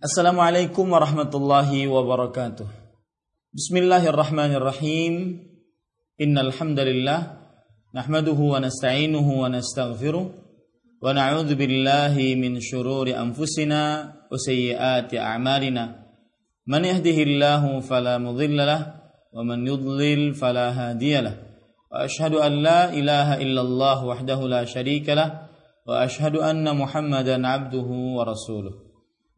[0.00, 2.64] Assalamualaikum warahmatullahi wabarakatuh.
[3.52, 5.44] Bismillahirrahmanirrahim.
[6.16, 7.36] Innal hamdalillah
[7.92, 16.00] nahmaduhu wa nasta'inuhu wa nastaghfiruh wa na'udzu billahi min shururi anfusina wa sayyiati a'malina.
[16.64, 18.88] Man yahdihillahu fala mudilla lahu
[19.36, 21.36] wa man yudlil fala hadiya lahu.
[21.92, 25.50] Wa ashhadu an la ilaha illallah wahdahu la syarika lahu
[25.90, 28.89] واشهد ان محمدا عبده ورسوله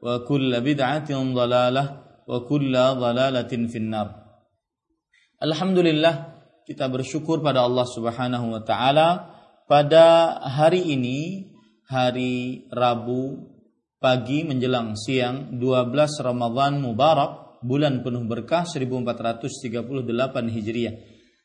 [0.00, 1.36] وكل kulla bid'atin
[2.28, 3.10] وكل wa
[3.44, 4.08] في النار finnar.
[5.40, 6.14] Alhamdulillah
[6.64, 9.08] kita bersyukur pada Allah Subhanahu wa taala
[9.68, 11.48] pada hari ini
[11.88, 13.50] hari Rabu
[14.00, 20.00] pagi menjelang siang 12 Ramadhan Mubarak bulan penuh berkah 1438
[20.48, 20.94] Hijriah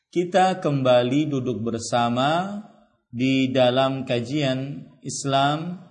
[0.08, 2.62] kita kembali duduk bersama
[3.12, 5.85] di dalam kajian Islam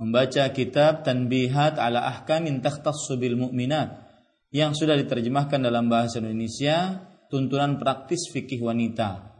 [0.00, 4.08] membaca kitab Tanbihat ala Ahkamin Takhtassu bil Mu'minat
[4.50, 9.30] yang sudah diterjemahkan dalam bahasa Indonesia tuntunan praktis fikih wanita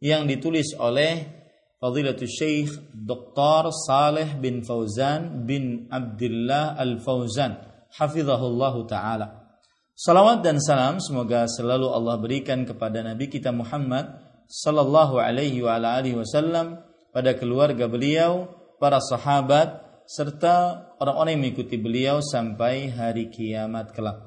[0.00, 1.36] yang ditulis oleh
[1.76, 3.68] Fadilatul Syekh Dr.
[3.70, 7.60] Saleh bin Fauzan bin Abdullah Al-Fauzan
[7.94, 9.46] hafizahullahu taala.
[9.92, 14.12] Salawat dan salam semoga selalu Allah berikan kepada Nabi kita Muhammad
[14.48, 16.80] sallallahu alaihi wa ala alihi wasallam
[17.12, 24.22] pada keluarga beliau, para sahabat serta orang-orang yang mengikuti beliau sampai hari kiamat kelak.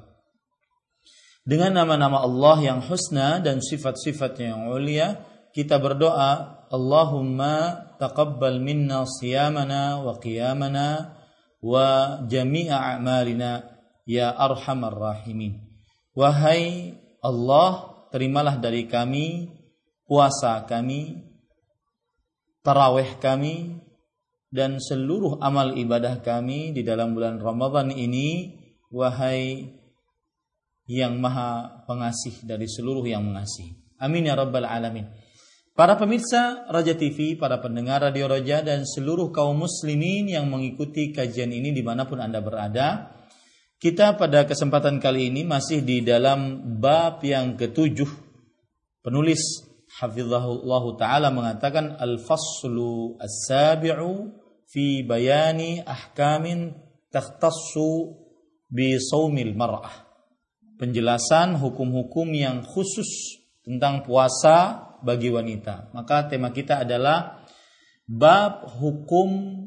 [1.47, 10.06] Dengan nama-nama Allah yang husna dan sifat-sifatnya yang mulia, kita berdoa, Allahumma taqabbal minna siyamana
[10.06, 11.18] wa qiyamana
[11.66, 13.66] wa jami'a a'malina
[14.06, 15.57] ya arhamar rahimin.
[16.13, 16.94] Wahai
[17.25, 19.50] Allah, terimalah dari kami
[20.06, 21.25] puasa kami,
[22.62, 23.78] tarawih kami,
[24.50, 28.58] dan seluruh amal ibadah kami di dalam bulan Ramadan ini,
[28.90, 29.78] wahai
[30.90, 33.78] yang maha pengasih dari seluruh yang mengasihi.
[34.02, 35.06] Amin ya rabbal alamin.
[35.78, 41.54] Para pemirsa Raja TV, para pendengar Radio Raja dan seluruh kaum muslimin yang mengikuti kajian
[41.56, 43.16] ini di mana pun Anda berada,
[43.80, 48.12] kita pada kesempatan kali ini masih di dalam bab yang ketujuh.
[49.00, 49.40] Penulis
[50.04, 54.38] hafizahullah taala mengatakan al-faslu as-sabi'u
[54.69, 56.78] fi bayani ahkamin
[57.09, 58.13] takhtassu
[58.69, 60.06] bi saumil mar'ah.
[60.80, 65.91] Penjelasan hukum-hukum yang khusus tentang puasa bagi wanita.
[65.91, 67.44] Maka tema kita adalah
[68.07, 69.59] bab hukum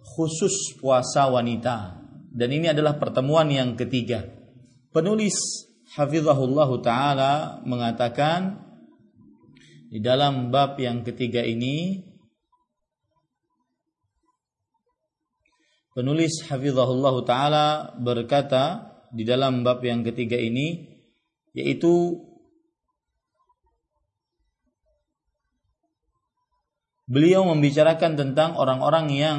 [0.00, 2.00] khusus puasa wanita.
[2.30, 4.24] Dan ini adalah pertemuan yang ketiga.
[4.94, 5.66] Penulis
[5.98, 7.32] Hafizahullah Ta'ala
[7.66, 8.62] mengatakan
[9.90, 12.06] di dalam bab yang ketiga ini
[16.00, 20.88] penulis hafizahullah taala berkata di dalam bab yang ketiga ini
[21.52, 22.16] yaitu
[27.04, 29.38] beliau membicarakan tentang orang-orang yang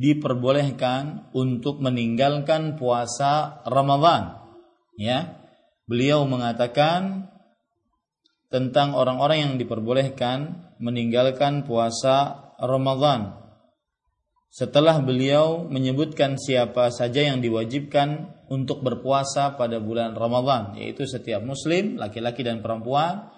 [0.00, 4.40] diperbolehkan untuk meninggalkan puasa Ramadan
[4.96, 5.44] ya
[5.84, 7.28] beliau mengatakan
[8.48, 13.45] tentang orang-orang yang diperbolehkan meninggalkan puasa Ramadan.
[14.56, 22.00] Setelah beliau menyebutkan siapa saja yang diwajibkan untuk berpuasa pada bulan Ramadan, yaitu setiap muslim,
[22.00, 23.28] laki-laki dan perempuan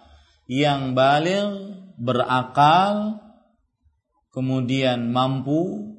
[0.47, 3.19] yang balik, berakal,
[4.31, 5.99] kemudian mampu,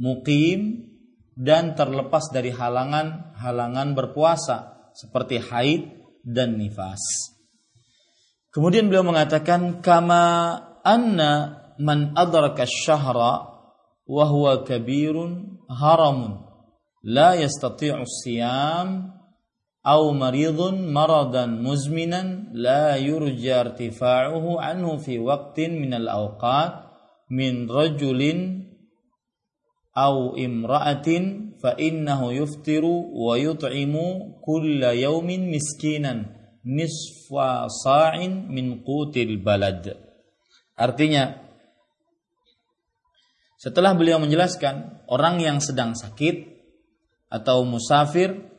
[0.00, 0.88] mukim,
[1.36, 5.92] dan terlepas dari halangan-halangan berpuasa seperti haid
[6.24, 7.04] dan nifas.
[8.48, 13.55] Kemudian beliau mengatakan kama anna man adraka syahra
[14.06, 16.38] huwa kabirun haramun
[17.02, 19.16] la yastati'u siyam
[19.86, 22.22] أو مريض مرضا مزمنا
[22.52, 26.74] لا يرجى ارتفاعه عنه في وقت من الأوقات
[27.30, 28.20] من رجل
[29.98, 31.08] أو امرأة
[31.62, 33.94] فإنه يفطر ويطعم
[34.44, 36.12] كل يوم مسكينا
[36.66, 37.30] نصف
[37.84, 39.96] صاع من قوت البلد.
[40.76, 41.45] Artinya
[43.56, 46.56] setelah beliau menjelaskan orang yang sedang sakit
[47.32, 48.52] atau musafir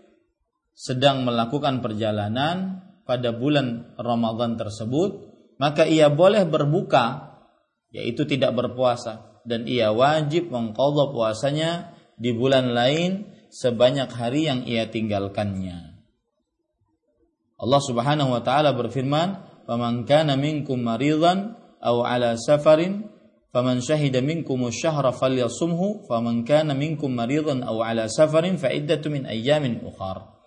[0.77, 7.33] sedang melakukan perjalanan pada bulan Ramadan tersebut, maka ia boleh berbuka
[7.89, 11.71] yaitu tidak berpuasa dan ia wajib mengqadha puasanya
[12.19, 15.97] di bulan lain sebanyak hari yang ia tinggalkannya.
[17.57, 23.16] Allah Subhanahu wa taala berfirman, "Faman kana minkum maridan aw ala safarin
[23.57, 29.25] faman syahida minkum asy-syahra falyasumhu faman kana minkum maridan aw ala safarin fa iddatu min
[29.25, 30.37] ayyamin ukhar."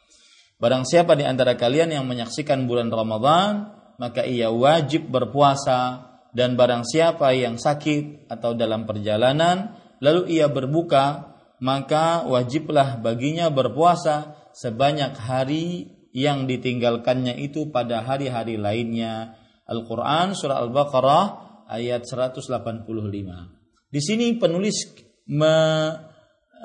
[0.62, 6.86] Barang siapa di antara kalian yang menyaksikan bulan Ramadan, maka ia wajib berpuasa dan barang
[6.86, 15.90] siapa yang sakit atau dalam perjalanan lalu ia berbuka maka wajiblah baginya berpuasa sebanyak hari
[16.14, 19.38] yang ditinggalkannya itu pada hari-hari lainnya.
[19.68, 22.50] Al-Qur'an surah Al-Baqarah ayat 185.
[23.90, 24.90] Di sini penulis
[25.30, 25.56] me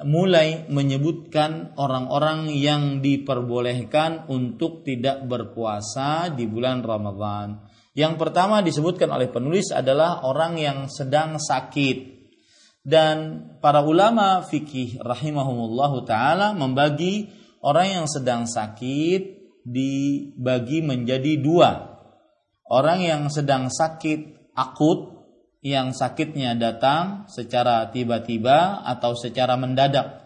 [0.04, 7.64] mulai menyebutkan orang-orang yang diperbolehkan untuk tidak berpuasa di bulan Ramadan.
[7.96, 12.12] Yang pertama disebutkan oleh penulis adalah orang yang sedang sakit.
[12.84, 17.32] Dan para ulama fikih rahimahumullah taala membagi
[17.64, 19.22] orang yang sedang sakit
[19.64, 21.96] dibagi menjadi dua.
[22.68, 25.16] Orang yang sedang sakit akut
[25.66, 30.24] yang sakitnya datang secara tiba-tiba atau secara mendadak.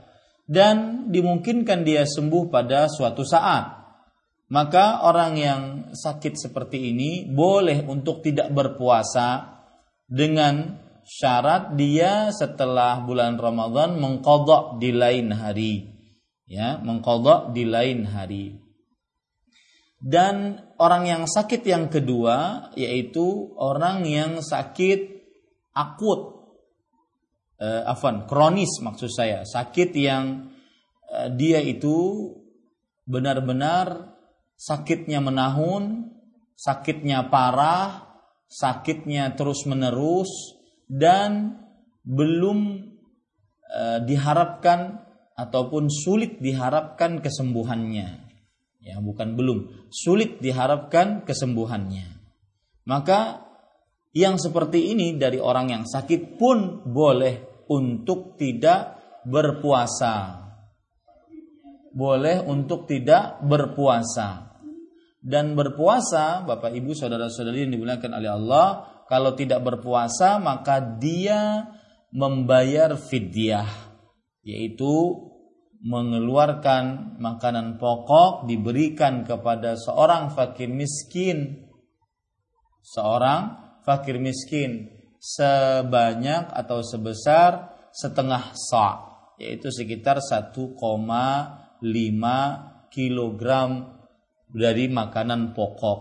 [0.50, 3.80] Dan dimungkinkan dia sembuh pada suatu saat.
[4.50, 5.62] Maka orang yang
[5.94, 9.62] sakit seperti ini boleh untuk tidak berpuasa
[10.10, 15.74] dengan syarat dia setelah bulan Ramadan mengkodok di lain hari.
[16.50, 18.58] Ya mengkodok di lain hari.
[20.02, 25.22] Dan orang yang sakit yang kedua yaitu orang yang sakit
[25.76, 26.50] akut
[27.60, 30.50] eh, afan kronis maksud saya sakit yang
[31.12, 32.32] eh, dia itu
[33.10, 34.20] benar-benar
[34.60, 36.12] sakitnya menahun,
[36.60, 38.20] sakitnya parah,
[38.52, 40.60] sakitnya terus-menerus
[40.92, 41.64] dan
[42.04, 42.92] belum
[43.64, 45.00] e, diharapkan
[45.40, 48.19] ataupun sulit diharapkan kesembuhannya.
[48.90, 52.18] Ya, bukan belum, sulit diharapkan kesembuhannya.
[52.90, 53.46] Maka
[54.18, 58.98] yang seperti ini dari orang yang sakit pun boleh untuk tidak
[59.30, 60.42] berpuasa.
[61.94, 64.50] Boleh untuk tidak berpuasa
[65.20, 68.68] dan berpuasa, Bapak Ibu saudara-saudari yang dimuliakan oleh Allah,
[69.12, 71.68] kalau tidak berpuasa maka dia
[72.16, 73.68] membayar fidyah
[74.48, 75.14] yaitu
[75.80, 81.72] mengeluarkan makanan pokok diberikan kepada seorang fakir miskin
[82.84, 83.56] seorang
[83.88, 89.08] fakir miskin sebanyak atau sebesar setengah sa
[89.40, 90.52] yaitu sekitar 1,5
[92.92, 93.72] kilogram
[94.50, 96.00] dari makanan pokok.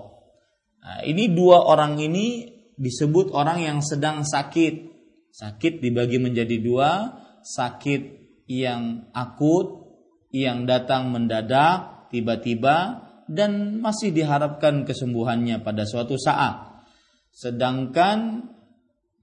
[0.83, 4.91] Nah, ini dua orang ini disebut orang yang sedang sakit.
[5.31, 8.18] Sakit dibagi menjadi dua, sakit
[8.49, 9.93] yang akut,
[10.33, 16.83] yang datang mendadak, tiba-tiba, dan masih diharapkan kesembuhannya pada suatu saat.
[17.29, 18.49] Sedangkan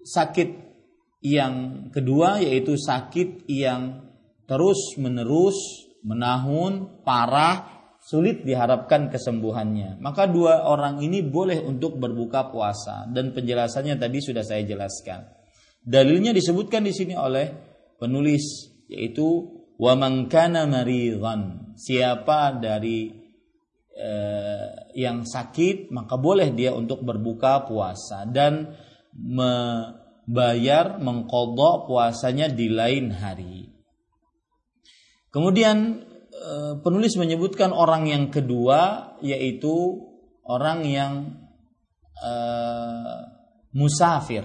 [0.05, 0.50] sakit
[1.25, 4.05] yang kedua yaitu sakit yang
[4.46, 5.58] terus menerus
[6.05, 9.98] menahun parah sulit diharapkan kesembuhannya.
[9.98, 15.25] Maka dua orang ini boleh untuk berbuka puasa dan penjelasannya tadi sudah saya jelaskan.
[15.82, 17.50] Dalilnya disebutkan di sini oleh
[17.98, 21.73] penulis yaitu wa man maridhan.
[21.75, 23.11] Siapa dari
[23.95, 28.75] eh, yang sakit maka boleh dia untuk berbuka puasa dan
[29.15, 33.71] membayar mengkodok puasanya di lain hari.
[35.31, 40.03] Kemudian Eh, penulis menyebutkan orang yang kedua yaitu
[40.43, 41.13] orang yang
[42.19, 43.17] uh,
[43.71, 44.43] musafir.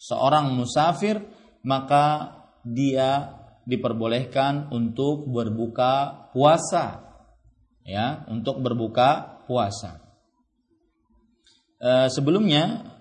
[0.00, 1.20] Seorang musafir
[1.60, 3.35] maka dia
[3.66, 7.02] diperbolehkan untuk berbuka puasa.
[7.86, 10.02] Ya, untuk berbuka puasa.
[11.76, 12.94] Uh, sebelumnya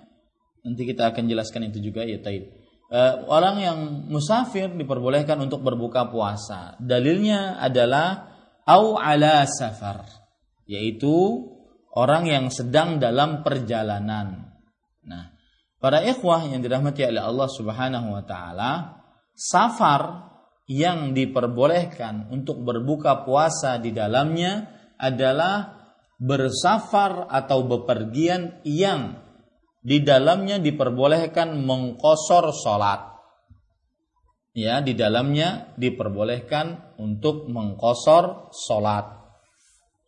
[0.62, 3.78] nanti kita akan jelaskan itu juga ya Taib uh, orang yang
[4.10, 6.78] musafir diperbolehkan untuk berbuka puasa.
[6.78, 10.06] Dalilnya adalah au ala safar.
[10.66, 11.46] yaitu
[11.94, 14.50] orang yang sedang dalam perjalanan.
[15.06, 15.30] Nah,
[15.78, 18.98] para ikhwah yang dirahmati oleh Allah Subhanahu wa taala,
[19.38, 20.34] safar
[20.66, 24.66] yang diperbolehkan untuk berbuka puasa di dalamnya
[24.98, 25.86] adalah
[26.18, 29.20] bersafar atau bepergian yang
[29.86, 33.14] di dalamnya diperbolehkan mengkosor sholat.
[34.56, 39.06] Ya, di dalamnya diperbolehkan untuk mengkosor sholat.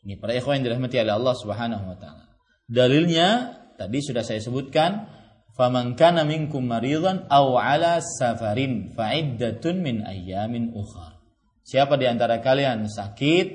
[0.07, 2.25] Ini para ikhwan yang dirahmati oleh Allah Subhanahu wa taala.
[2.65, 5.16] Dalilnya tadi sudah saya sebutkan,
[5.57, 11.17] "Faman kana minkum maridan aw ala safarin fa'iddatun min ayyamin ukhar."
[11.65, 13.47] Siapa di antara kalian sakit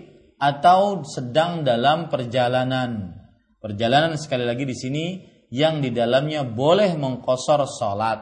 [0.42, 3.14] atau sedang dalam perjalanan.
[3.62, 5.04] Perjalanan sekali lagi di sini
[5.54, 8.20] yang di dalamnya boleh mengkosor sholat,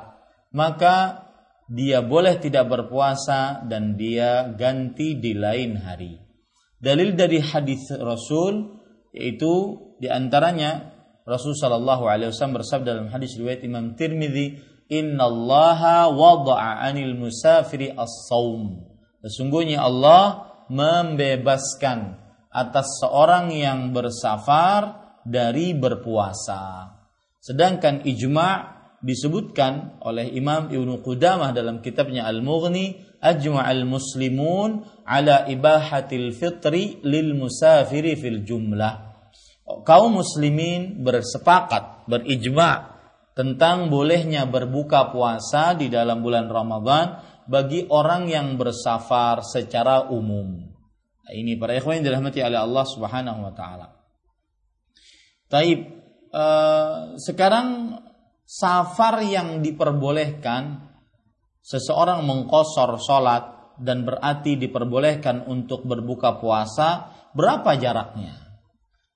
[0.53, 1.27] maka
[1.71, 6.19] dia boleh tidak berpuasa dan dia ganti di lain hari.
[6.77, 8.79] Dalil dari hadis Rasul
[9.15, 11.00] yaitu di antaranya
[11.31, 14.59] Rasul Shallallahu Alaihi Wasallam bersabda dalam hadis riwayat Imam Tirmidzi,
[14.91, 18.83] Inna Allah wada'a anil musafiri as-saum.
[19.23, 22.19] Sesungguhnya Allah membebaskan
[22.51, 26.91] atas seorang yang bersafar dari berpuasa.
[27.39, 36.99] Sedangkan ijma' disebutkan oleh Imam Ibnu Qudamah dalam kitabnya Al-Mughni ajma'al muslimun ala ibahatil fitri
[37.07, 39.10] lil musafiri fil jumlah.
[39.87, 43.01] Kaum muslimin bersepakat, berijma'
[43.35, 50.71] tentang bolehnya berbuka puasa di dalam bulan Ramadan bagi orang yang bersafar secara umum.
[51.27, 53.87] Nah, ini para ikhwan yang dirahmati oleh Allah Subhanahu wa taala.
[55.51, 55.79] Taib
[56.31, 57.99] uh, sekarang
[58.47, 60.91] safar yang diperbolehkan
[61.63, 68.40] seseorang mengkosor sholat dan berarti diperbolehkan untuk berbuka puasa berapa jaraknya?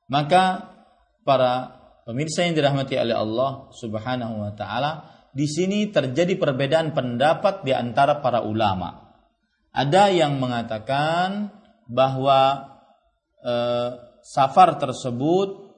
[0.09, 0.75] Maka
[1.25, 7.75] para pemirsa yang dirahmati oleh Allah Subhanahu wa taala di sini terjadi perbedaan pendapat di
[7.75, 9.17] antara para ulama.
[9.75, 11.51] Ada yang mengatakan
[11.91, 12.71] bahwa
[13.43, 13.55] e,
[14.23, 15.75] safar tersebut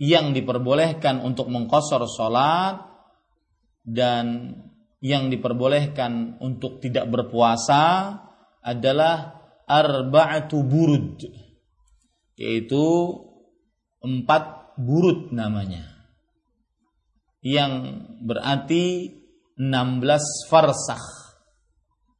[0.00, 2.80] yang diperbolehkan untuk mengkosor sholat
[3.84, 4.56] dan
[5.04, 8.16] yang diperbolehkan untuk tidak berpuasa
[8.64, 9.39] adalah
[9.70, 11.22] arba'atu burud.
[12.34, 12.84] Yaitu
[14.02, 15.86] empat burut namanya.
[17.46, 19.14] Yang berarti
[19.54, 21.06] 16 farsakh.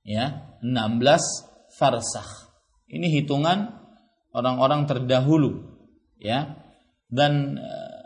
[0.06, 2.30] Ya 16 farsakh.
[2.86, 3.74] Ini hitungan
[4.30, 5.66] orang-orang terdahulu.
[6.20, 6.60] Ya
[7.10, 8.00] dan uh,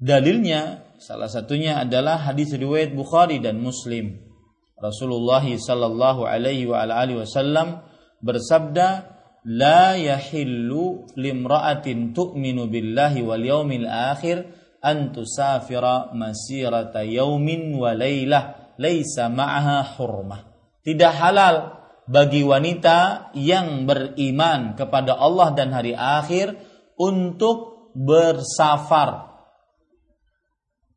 [0.00, 4.16] dalilnya salah satunya adalah hadis riwayat Bukhari dan Muslim.
[4.80, 7.84] Rasulullah sallallahu alaihi wa alihi wasallam
[8.24, 8.88] bersabda
[9.44, 14.48] la yahillu limra'atin tu'minu billahi wal yawmil akhir
[14.80, 20.40] an tusafira masirata yaumin wa laylah laisa ma'aha hurmah.
[20.84, 26.56] Tidak halal bagi wanita yang beriman kepada Allah dan hari akhir
[27.00, 29.32] untuk bersafar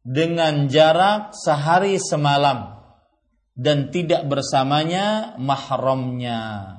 [0.04, 2.80] dengan jarak sehari semalam
[3.56, 6.77] dan tidak bersamanya mahramnya.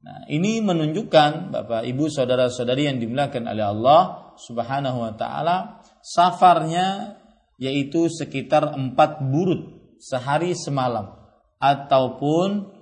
[0.00, 7.20] Nah, ini menunjukkan Bapak Ibu saudara-saudari yang dimuliakan oleh Allah Subhanahu wa taala, safarnya
[7.60, 9.60] yaitu sekitar empat burut
[10.00, 11.20] sehari semalam
[11.60, 12.72] ataupun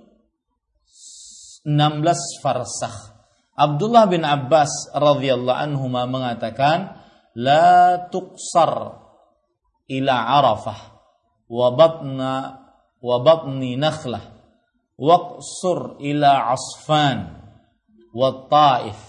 [1.67, 3.19] 16 farsakh.
[3.59, 6.95] Abdullah bin Abbas radhiyallahu anhu mengatakan
[7.35, 9.03] la tuqsar
[9.91, 10.79] ila Arafah
[11.51, 12.33] wa batna
[13.03, 14.23] wa batni nakhlah
[14.99, 17.39] waqsur ila asfan
[18.11, 18.99] wa taif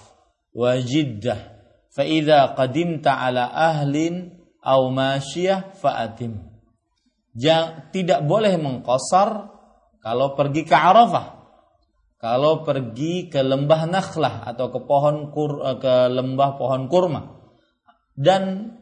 [0.54, 1.59] wa jiddah.
[1.90, 4.30] Fa idza qadimta ala ahlin
[4.62, 6.38] aw masyiyah fa'atim.
[7.90, 9.50] Tidak boleh mengkosar
[9.99, 11.42] kalau pergi ke Arafah.
[12.20, 17.40] Kalau pergi ke lembah Nakhlah atau ke pohon kur, ke lembah pohon kurma.
[18.12, 18.76] Dan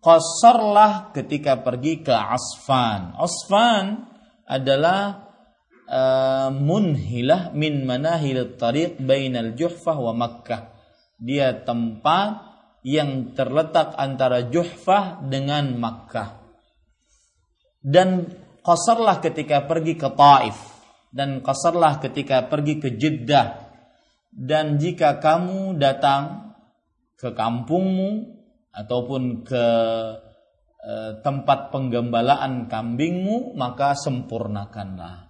[0.00, 3.12] kosarlah ketika pergi ke Asfan.
[3.12, 4.08] Asfan
[4.48, 5.27] adalah
[5.88, 10.76] uh, munhilah min manahil tariq bainal Juhfah wa Makkah.
[11.18, 12.46] Dia tempat
[12.86, 16.38] yang terletak antara Juhfah dengan Makkah.
[17.82, 18.28] Dan
[18.62, 20.58] qasarlah ketika pergi ke Taif
[21.08, 23.66] dan qasarlah ketika pergi ke Jeddah.
[24.28, 26.54] Dan jika kamu datang
[27.18, 28.38] ke kampungmu
[28.70, 29.66] ataupun ke
[30.78, 35.27] eh, tempat penggembalaan kambingmu maka sempurnakanlah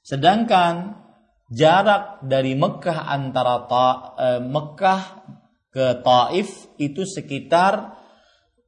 [0.00, 0.96] Sedangkan
[1.50, 5.02] jarak dari Mekah antara Ta, eh, Mekah
[5.70, 7.98] ke Taif itu sekitar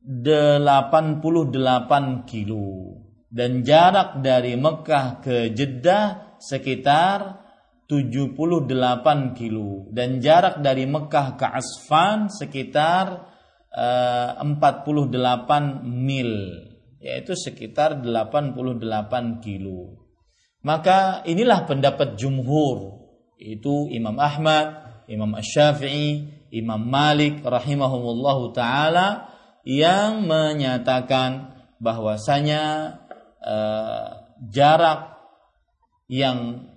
[0.03, 2.99] 88 kilo
[3.31, 7.39] dan jarak dari Mekah ke Jeddah sekitar
[7.87, 13.31] 78 kilo dan jarak dari Mekah ke Asfan sekitar
[13.71, 16.35] eh, 48 mil
[17.03, 20.02] yaitu sekitar 88 kilo.
[20.63, 23.03] Maka inilah pendapat jumhur.
[23.39, 29.33] Itu Imam Ahmad, Imam Asy-Syafi'i, Imam Malik rahimahumullahu taala
[29.67, 31.51] yang menyatakan
[31.83, 32.95] bahwasanya
[33.43, 34.07] uh,
[34.47, 35.19] jarak
[36.07, 36.69] yang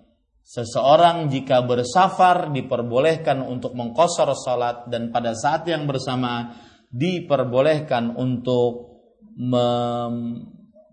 [0.45, 6.53] seseorang jika bersafar diperbolehkan untuk mengkosor salat dan pada saat yang bersamaan
[6.93, 8.95] diperbolehkan untuk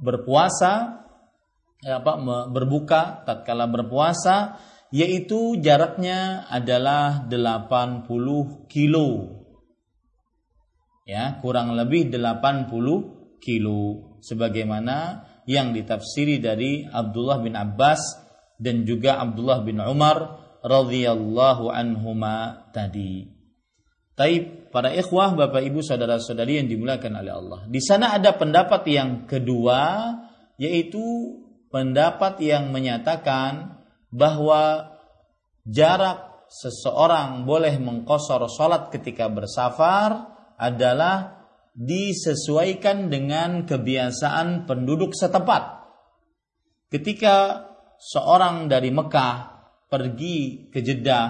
[0.02, 1.01] berpuasa
[1.82, 2.12] apa
[2.50, 4.62] berbuka tatkala berpuasa
[4.94, 8.06] yaitu jaraknya adalah 80
[8.70, 9.42] kilo
[11.02, 17.98] ya kurang lebih 80 kilo sebagaimana yang ditafsiri dari Abdullah bin Abbas
[18.62, 23.26] dan juga Abdullah bin Umar radhiyallahu anhuma tadi.
[24.14, 27.60] Taib para ikhwah, Bapak Ibu, saudara-saudari yang dimuliakan oleh Allah.
[27.66, 30.14] Di sana ada pendapat yang kedua
[30.60, 31.02] yaitu
[31.72, 33.80] pendapat yang menyatakan
[34.12, 34.92] bahwa
[35.64, 40.28] jarak seseorang boleh mengkosor sholat ketika bersafar
[40.60, 45.80] adalah disesuaikan dengan kebiasaan penduduk setempat.
[46.92, 47.64] Ketika
[47.96, 49.34] seorang dari Mekah
[49.88, 51.24] pergi ke Jeddah,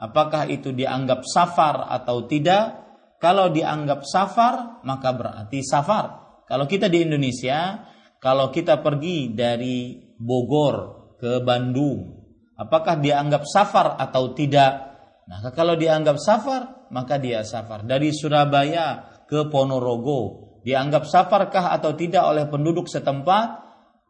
[0.00, 2.80] apakah itu dianggap safar atau tidak?
[3.20, 6.40] Kalau dianggap safar, maka berarti safar.
[6.48, 7.84] Kalau kita di Indonesia,
[8.24, 10.76] kalau kita pergi dari Bogor
[11.20, 12.24] ke Bandung,
[12.56, 14.96] apakah dianggap safar atau tidak?
[15.28, 17.84] Maka kalau dianggap safar, maka dia safar.
[17.84, 23.60] Dari Surabaya ke Ponorogo, dianggap safarkah atau tidak oleh penduduk setempat?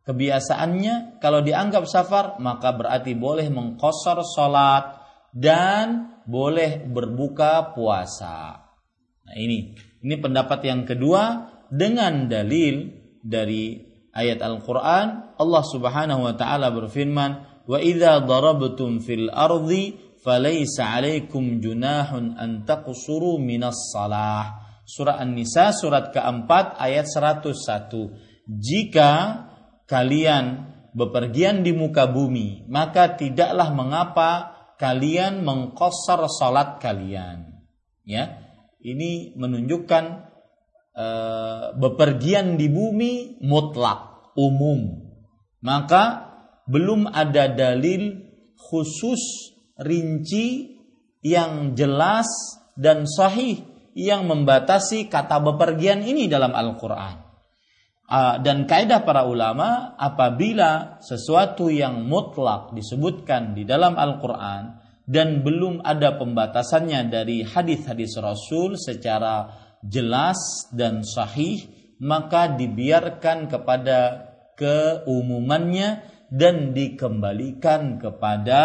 [0.07, 5.00] Kebiasaannya kalau dianggap safar maka berarti boleh mengkosor sholat
[5.33, 8.62] dan boleh berbuka puasa.
[9.27, 9.74] Nah ini,
[10.05, 12.92] ini pendapat yang kedua dengan dalil
[13.24, 17.31] dari ayat Al-Quran Allah subhanahu wa ta'ala berfirman
[17.66, 24.64] wa idza darabtum fil ardi falaysa alaikum junahun an taqsuru minas salah.
[24.85, 28.44] Surah An-Nisa surat keempat ayat 101.
[28.44, 29.12] Jika
[29.88, 37.64] kalian bepergian di muka bumi, maka tidaklah mengapa kalian mengkosor salat kalian.
[38.05, 38.44] Ya,
[38.85, 40.34] ini menunjukkan
[40.94, 41.07] e,
[41.74, 45.04] bepergian di bumi mutlak, umum.
[45.61, 46.35] Maka
[46.70, 48.24] belum ada dalil
[48.57, 50.78] khusus rinci
[51.24, 52.26] yang jelas
[52.78, 57.24] dan sahih yang membatasi kata bepergian ini dalam Al-Quran.
[58.44, 64.76] Dan kaidah para ulama apabila sesuatu yang mutlak disebutkan di dalam Al-Quran
[65.09, 71.68] dan belum ada pembatasannya dari hadis-hadis Rasul secara jelas dan sahih
[72.01, 78.62] maka dibiarkan kepada keumumannya dan dikembalikan kepada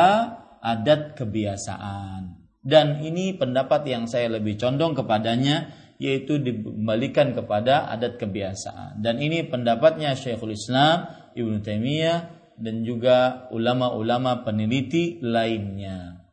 [0.59, 2.39] adat kebiasaan.
[2.59, 9.03] Dan ini pendapat yang saya lebih condong kepadanya yaitu dikembalikan kepada adat kebiasaan.
[9.03, 12.19] Dan ini pendapatnya Syekhul Islam Ibnu Taimiyah
[12.59, 16.27] dan juga ulama-ulama peneliti lainnya.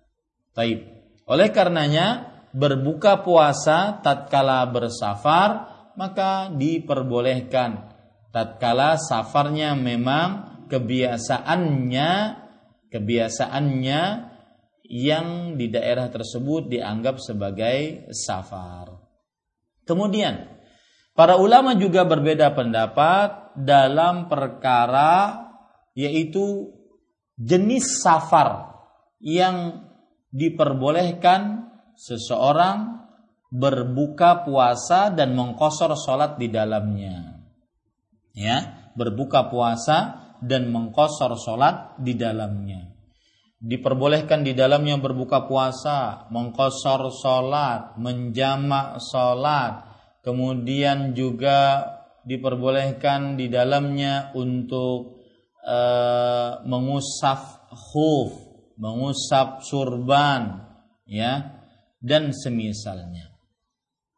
[0.55, 0.83] Taib.
[1.27, 7.93] Oleh karenanya berbuka puasa tatkala bersafar maka diperbolehkan
[8.33, 12.11] tatkala safarnya memang kebiasaannya
[12.89, 14.03] kebiasaannya
[14.87, 18.95] yang di daerah tersebut dianggap sebagai safar.
[19.83, 20.47] Kemudian,
[21.15, 25.45] para ulama juga berbeda pendapat dalam perkara
[25.97, 26.71] yaitu
[27.35, 28.79] jenis safar
[29.19, 29.87] yang
[30.31, 31.66] diperbolehkan
[31.97, 33.09] seseorang
[33.51, 37.41] berbuka puasa dan mengkosor sholat di dalamnya.
[38.37, 42.93] Ya, berbuka puasa dan mengkosor sholat di dalamnya.
[43.57, 49.89] Diperbolehkan di dalamnya berbuka puasa, mengkosor sholat, menjamak sholat,
[50.21, 51.89] kemudian juga
[52.29, 55.25] diperbolehkan di dalamnya untuk
[55.65, 58.37] uh, mengusap khuf,
[58.77, 60.61] mengusap surban,
[61.09, 61.56] ya,
[62.07, 63.35] dan semisalnya.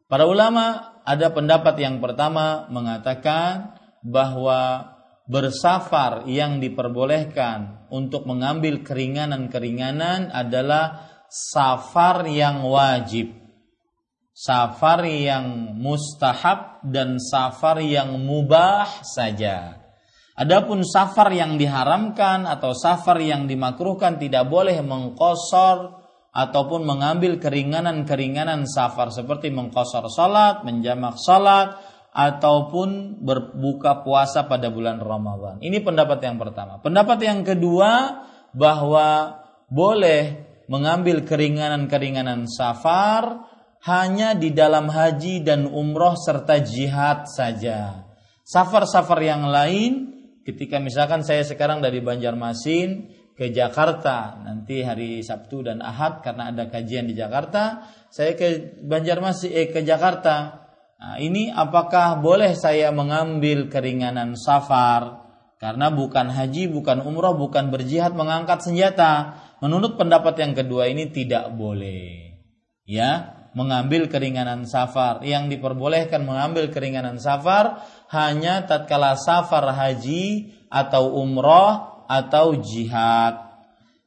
[0.09, 4.92] Para ulama ada pendapat yang pertama mengatakan bahwa
[5.29, 13.37] bersafar yang diperbolehkan untuk mengambil keringanan-keringanan adalah safar yang wajib,
[14.33, 19.77] safar yang mustahab dan safar yang mubah saja.
[20.38, 25.98] Adapun safar yang diharamkan atau safar yang dimakruhkan tidak boleh mengkosor
[26.33, 31.81] ataupun mengambil keringanan-keringanan safar seperti mengkosor salat, menjamak salat,
[32.12, 35.61] ataupun berbuka puasa pada bulan Ramadan.
[35.62, 36.81] Ini pendapat yang pertama.
[36.83, 38.25] Pendapat yang kedua
[38.57, 39.38] bahwa
[39.69, 43.47] boleh mengambil keringanan-keringanan safar
[43.87, 48.05] hanya di dalam haji dan umroh serta jihad saja.
[48.43, 55.79] Safar-safar yang lain ketika misalkan saya sekarang dari Banjarmasin ke Jakarta nanti hari Sabtu dan
[55.79, 60.66] Ahad karena ada kajian di Jakarta saya ke Banjarmasin eh ke Jakarta.
[60.98, 65.29] Nah, ini apakah boleh saya mengambil keringanan safar?
[65.62, 69.38] Karena bukan haji bukan umroh bukan berjihad mengangkat senjata.
[69.62, 72.42] Menurut pendapat yang kedua ini tidak boleh.
[72.83, 75.22] Ya mengambil keringanan safar.
[75.27, 83.37] Yang diperbolehkan mengambil keringanan safar hanya tatkala safar haji atau umroh atau jihad.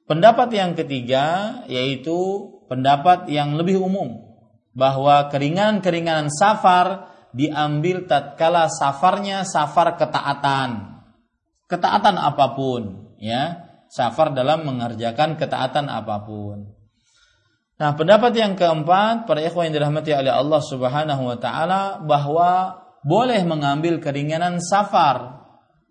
[0.10, 4.36] Pendapat yang ketiga yaitu pendapat yang lebih umum
[4.74, 11.00] bahwa keringanan-keringanan safar diambil tatkala safarnya safar ketaatan.
[11.70, 13.72] Ketaatan apa pun, ya.
[13.92, 16.72] Safar dalam mengerjakan ketaatan apa pun.
[17.80, 23.42] Nah, pendapat yang keempat, para ikhwan yang dirahmati oleh Allah Subhanahu wa taala bahwa boleh
[23.44, 25.41] mengambil keringanan safar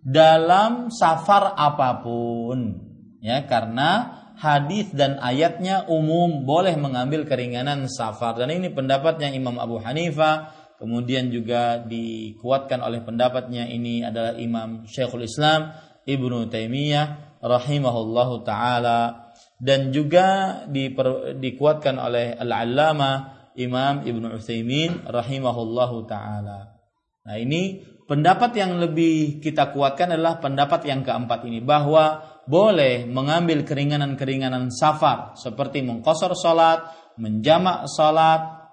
[0.01, 2.77] dalam safar apa pun
[3.21, 9.77] ya karena hadis dan ayatnya umum boleh mengambil keringanan safar dan ini pendapatnya Imam Abu
[9.77, 15.77] Hanifah kemudian juga dikuatkan oleh pendapatnya ini adalah Imam Syekhul Islam
[16.09, 19.29] Ibnu Taimiyah rahimahullahu taala
[19.61, 26.81] dan juga diper, dikuatkan oleh Al-Allamah Imam Ibnu Utsaimin rahimahullahu taala.
[27.29, 33.63] Nah, ini Pendapat yang lebih kita kuatkan adalah pendapat yang keempat ini bahwa boleh mengambil
[33.63, 36.91] keringanan-keringanan safar seperti mengkosor salat,
[37.23, 38.67] menjamak salat,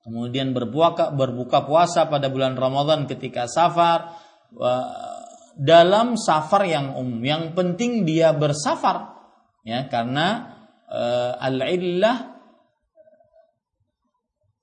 [0.00, 4.16] kemudian berbuka berbuka puasa pada bulan Ramadan ketika safar
[5.60, 7.20] dalam safar yang umum.
[7.20, 9.28] Yang penting dia bersafar
[9.60, 10.56] ya karena
[10.88, 12.32] uh, al-illah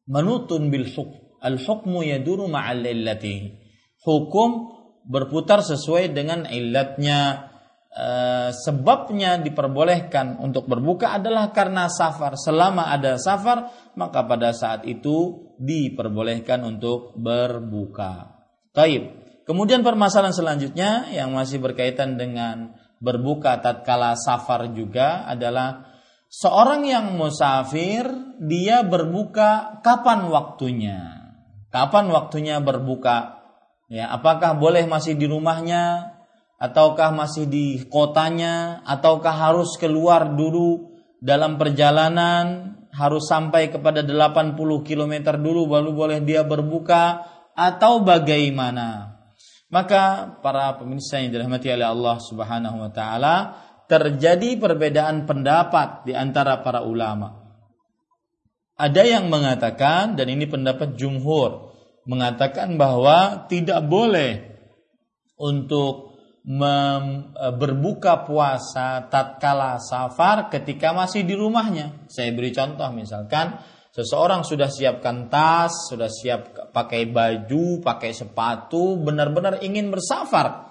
[0.10, 1.38] manutun bil hukm.
[1.38, 3.61] Al-hukmu yaduru ma'al illati
[4.02, 7.50] hukum berputar sesuai dengan ilatnya
[7.90, 8.08] e,
[8.54, 16.62] sebabnya diperbolehkan untuk berbuka adalah karena safar selama ada safar maka pada saat itu diperbolehkan
[16.66, 19.20] untuk berbuka Taib.
[19.44, 22.72] Kemudian permasalahan selanjutnya yang masih berkaitan dengan
[23.04, 25.92] berbuka tatkala safar juga adalah
[26.32, 28.08] seorang yang musafir
[28.40, 31.00] dia berbuka kapan waktunya?
[31.68, 33.41] Kapan waktunya berbuka?
[33.92, 36.16] Ya, apakah boleh masih di rumahnya
[36.56, 44.56] ataukah masih di kotanya ataukah harus keluar dulu dalam perjalanan harus sampai kepada 80
[44.88, 49.20] km dulu baru boleh dia berbuka atau bagaimana?
[49.68, 53.36] Maka para pemirsa yang dirahmati oleh Allah Subhanahu wa taala
[53.92, 57.44] terjadi perbedaan pendapat di antara para ulama.
[58.80, 61.71] Ada yang mengatakan dan ini pendapat jumhur
[62.06, 64.58] mengatakan bahwa tidak boleh
[65.38, 72.06] untuk mem, e, berbuka puasa tatkala safar ketika masih di rumahnya.
[72.10, 73.62] Saya beri contoh misalkan
[73.94, 80.70] seseorang sudah siapkan tas, sudah siap pakai baju, pakai sepatu, benar-benar ingin bersafar.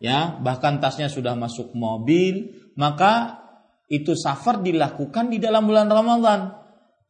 [0.00, 3.44] Ya, bahkan tasnya sudah masuk mobil, maka
[3.92, 6.56] itu safar dilakukan di dalam bulan Ramadan.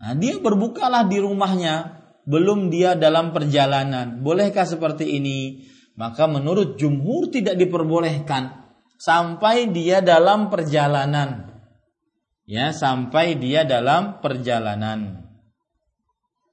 [0.01, 2.00] Nah, dia berbukalah di rumahnya
[2.31, 4.23] belum dia dalam perjalanan.
[4.23, 5.67] Bolehkah seperti ini?
[5.99, 11.51] Maka menurut jumhur tidak diperbolehkan sampai dia dalam perjalanan.
[12.47, 15.27] Ya, sampai dia dalam perjalanan.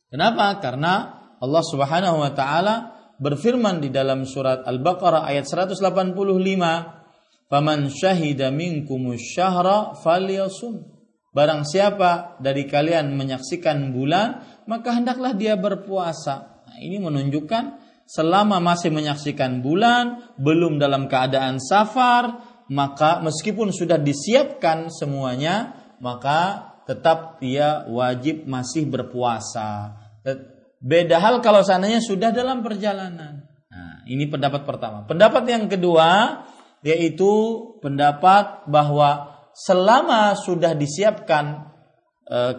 [0.10, 0.58] Kenapa?
[0.58, 0.94] Karena
[1.38, 2.76] Allah Subhanahu wa taala
[3.22, 7.06] berfirman di dalam surat Al-Baqarah ayat 185,
[7.50, 10.98] "Faman syahida minkumus syahra falyasum."
[11.34, 16.64] Barang siapa dari kalian menyaksikan bulan, maka hendaklah dia berpuasa.
[16.68, 24.92] Nah, ini menunjukkan selama masih menyaksikan bulan, belum dalam keadaan safar, maka meskipun sudah disiapkan
[24.92, 30.00] semuanya, maka tetap dia wajib masih berpuasa.
[30.78, 33.44] Beda hal kalau seandainya sudah dalam perjalanan.
[33.68, 35.04] Nah, ini pendapat pertama.
[35.04, 36.44] Pendapat yang kedua
[36.86, 37.32] yaitu
[37.82, 41.74] pendapat bahwa selama sudah disiapkan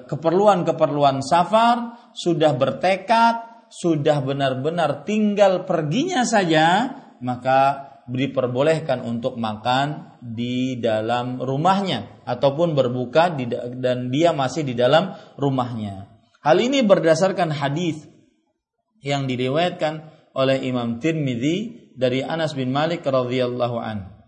[0.09, 11.37] keperluan-keperluan safar, sudah bertekad, sudah benar-benar tinggal perginya saja, maka diperbolehkan untuk makan di dalam
[11.37, 16.09] rumahnya ataupun berbuka di, dan dia masih di dalam rumahnya.
[16.41, 18.09] Hal ini berdasarkan hadis
[19.05, 24.19] yang diriwayatkan oleh Imam Tirmidzi dari Anas bin Malik radhiyallahu an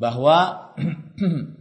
[0.00, 0.72] bahwa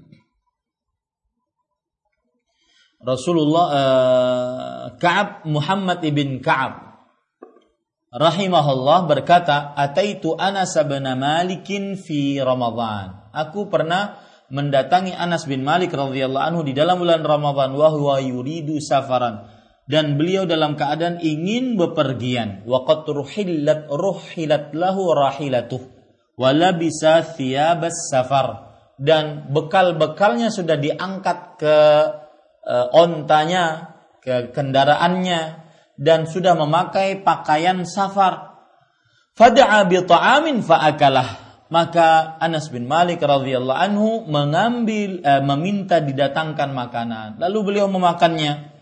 [3.00, 6.90] Rasulullah uh, Ka'ab Muhammad ibn Ka'ab
[8.12, 14.20] rahimahullah berkata, "Ataitu Anas bin Malikin fi Ramadan." Aku pernah
[14.52, 19.48] mendatangi Anas bin Malik radhiyallahu anhu di dalam bulan Ramadan wa huwa yuridu safaran.
[19.90, 22.62] Dan beliau dalam keadaan ingin bepergian.
[22.68, 25.82] Wa qad ruhilat ruhilat lahu rahilatuh.
[26.38, 28.70] Wa labisa thiyabas safar.
[29.02, 31.76] Dan bekal-bekalnya sudah diangkat ke
[32.94, 35.42] ontanya ke kendaraannya
[36.00, 38.56] dan sudah memakai pakaian safar.
[39.36, 41.50] Fada'a bi ta'amin fa'akalah.
[41.70, 47.28] Maka Anas bin Malik radhiyallahu anhu mengambil eh, meminta didatangkan makanan.
[47.38, 48.74] Lalu beliau memakannya.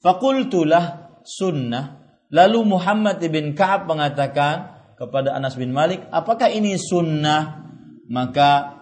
[0.00, 2.00] Fakultulah sunnah.
[2.32, 7.60] Lalu Muhammad bin Ka'ab mengatakan kepada Anas bin Malik, apakah ini sunnah?
[8.08, 8.72] Maka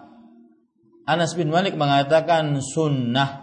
[1.03, 3.42] Anas bin Malik mengatakan sunnah.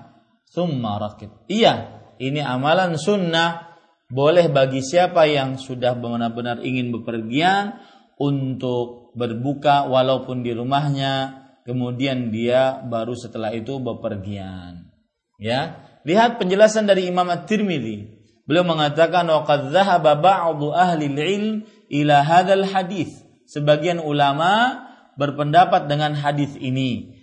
[0.50, 1.30] Thumma rakit.
[1.46, 3.70] Iya, ini amalan sunnah
[4.10, 7.78] boleh bagi siapa yang sudah benar-benar ingin bepergian
[8.18, 14.90] untuk berbuka walaupun di rumahnya, kemudian dia baru setelah itu bepergian.
[15.38, 18.20] Ya, lihat penjelasan dari Imam At-Tirmidzi.
[18.44, 23.22] Beliau mengatakan waqad dhahaba ba'du ahli ilm ila hadzal hadis.
[23.46, 24.82] Sebagian ulama
[25.14, 27.19] berpendapat dengan hadis ini.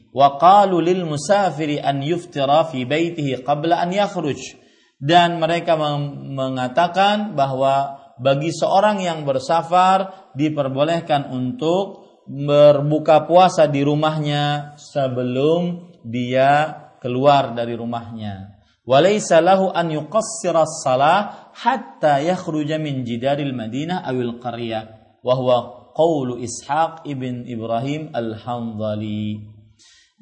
[0.81, 4.57] Lil musafiri an yuftira fi baitihi qabla an yakhruj
[4.97, 15.93] dan mereka mengatakan bahwa bagi seorang yang bersafar diperbolehkan untuk berbuka puasa di rumahnya sebelum
[16.01, 18.57] dia keluar dari rumahnya.
[18.87, 25.57] An yuqassira salah hatta yakhruja min jidaril Madinah awil qaryah wa huwa
[25.93, 28.15] qawlu Ishaq ibn Ibrahim.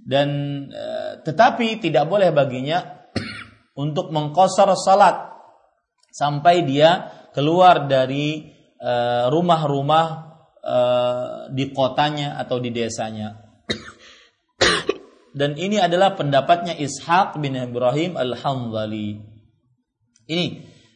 [0.05, 0.29] Dan
[0.69, 3.09] eh, tetapi tidak boleh baginya
[3.83, 5.33] untuk mengkosor salat
[6.13, 10.25] sampai dia keluar dari eh, rumah-rumah
[10.65, 13.37] uh, di kotanya atau di desanya.
[15.39, 19.21] Dan ini adalah pendapatnya Ishaq bin Ibrahim Al-Hanzali.
[20.25, 20.45] Ini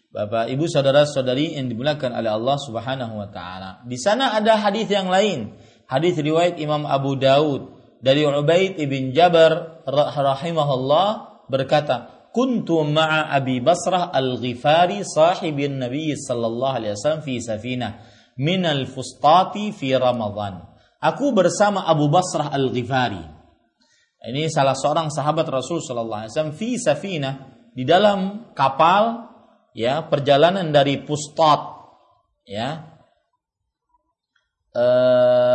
[0.09, 3.85] Bapak, Ibu, saudara-saudari yang dimuliakan oleh Allah Subhanahu wa taala.
[3.85, 5.53] Di sana ada hadis yang lain.
[5.85, 11.07] Hadis riwayat Imam Abu Daud dari Ubaid ibn Jabar rahimahullah
[11.51, 17.99] berkata, kuntu ma'a Abi Basrah Al-Ghifari sahibin Nabi sallallahu alaihi wasallam fi safinah
[18.39, 20.63] min al-fustati fi Ramadan.
[21.03, 23.23] Aku bersama Abu Basrah Al-Ghifari.
[24.19, 27.33] Ini salah seorang sahabat Rasul sallallahu alaihi wasallam fi safinah
[27.71, 29.31] di dalam kapal
[29.71, 31.61] ya perjalanan dari Pustat
[32.43, 32.83] ya
[34.75, 35.48] uh,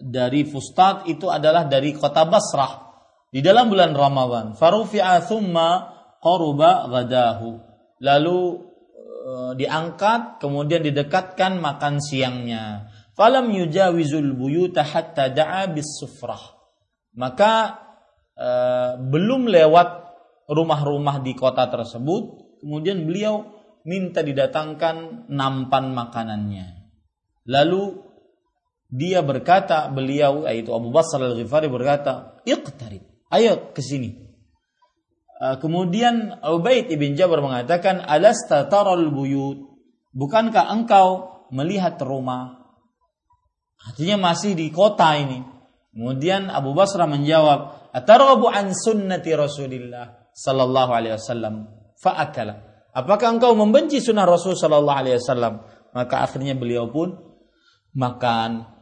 [0.00, 2.86] dari Fustat itu adalah dari kota Basrah
[3.30, 4.46] di dalam bulan Ramadan.
[4.56, 7.60] Farufi'a thumma qaruba ghadahu.
[8.00, 8.40] Lalu
[8.96, 12.92] e, diangkat kemudian didekatkan makan siangnya.
[13.16, 16.40] Falam yujawizul buyuta hatta da'a bis sufrah.
[17.16, 17.80] Maka
[18.36, 18.48] e,
[19.00, 19.88] belum lewat
[20.46, 22.24] rumah-rumah di kota tersebut,
[22.62, 23.56] kemudian beliau
[23.86, 26.66] minta didatangkan nampan makanannya.
[27.46, 28.05] Lalu
[28.86, 34.14] dia berkata, beliau yaitu Abu Basar al-Ghifari berkata, "Iqtarib." ayo ke sini.
[35.36, 39.68] Uh, kemudian Ubaid ibn Jabir mengatakan, Alasta taral buyut.
[40.16, 41.08] Bukankah engkau
[41.52, 42.72] melihat rumah?
[43.84, 45.44] Artinya masih di kota ini.
[45.92, 51.68] Kemudian Abu Basrah menjawab, Atarabu an sunnati Rasulillah sallallahu alaihi wasallam
[52.00, 52.54] fa'akala.
[52.96, 55.64] Apakah engkau membenci sunnah Rasul sallallahu alaihi wasallam?
[55.92, 57.12] Maka akhirnya beliau pun
[57.96, 58.75] makan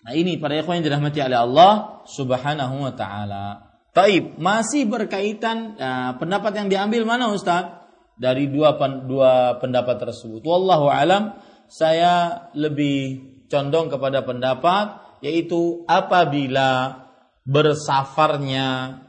[0.00, 1.72] Nah ini para ikhwan yang dirahmati oleh Allah
[2.08, 3.44] Subhanahu wa taala.
[3.90, 7.82] Taib masih berkaitan uh, pendapat yang diambil mana Ustaz?
[8.20, 10.44] Dari dua dua pendapat tersebut.
[10.44, 17.02] Wallahu alam saya lebih condong kepada pendapat yaitu apabila
[17.44, 19.00] bersafarnya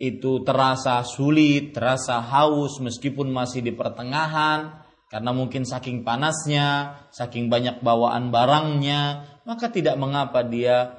[0.00, 4.80] itu terasa sulit, terasa haus meskipun masih di pertengahan,
[5.12, 10.94] karena mungkin saking panasnya, saking banyak bawaan barangnya, maka tidak mengapa dia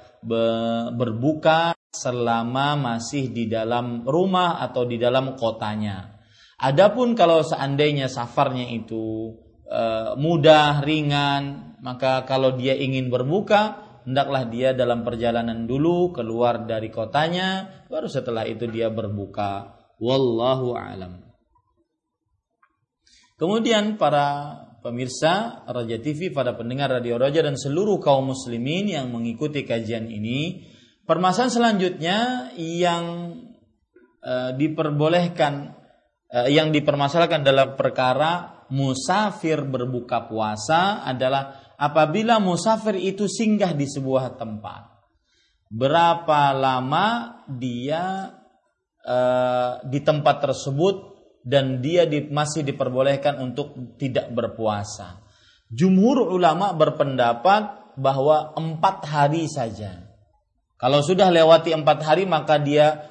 [0.91, 6.19] berbuka selama masih di dalam rumah atau di dalam kotanya.
[6.59, 9.33] Adapun kalau seandainya safarnya itu
[9.65, 9.83] e,
[10.19, 17.81] mudah, ringan, maka kalau dia ingin berbuka, hendaklah dia dalam perjalanan dulu keluar dari kotanya,
[17.87, 19.79] baru setelah itu dia berbuka.
[19.97, 21.23] Wallahu alam.
[23.41, 29.61] Kemudian para pemirsa Raja TV, pada pendengar Radio Raja dan seluruh kaum muslimin yang mengikuti
[29.63, 30.65] kajian ini,
[31.05, 33.03] permasalahan selanjutnya yang
[34.25, 35.77] uh, diperbolehkan
[36.33, 44.39] uh, yang dipermasalahkan dalam perkara musafir berbuka puasa adalah apabila musafir itu singgah di sebuah
[44.39, 44.89] tempat.
[45.71, 48.35] Berapa lama dia
[49.03, 51.10] uh, di tempat tersebut
[51.41, 55.21] dan dia di, masih diperbolehkan untuk tidak berpuasa.
[55.71, 60.11] Jumhur ulama berpendapat bahwa empat hari saja.
[60.77, 63.09] Kalau sudah lewati empat hari maka dia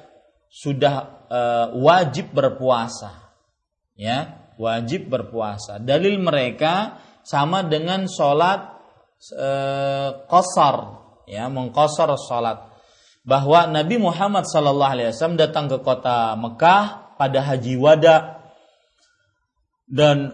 [0.51, 1.41] sudah e,
[1.79, 3.33] wajib berpuasa.
[3.95, 5.79] Ya, wajib berpuasa.
[5.79, 8.77] Dalil mereka sama dengan sholat
[9.31, 9.49] e,
[10.27, 10.75] kosar,
[11.25, 12.67] ya, mengkosor sholat.
[13.21, 18.41] Bahwa Nabi Muhammad SAW datang ke kota Mekah pada haji wada.
[19.85, 20.33] Dan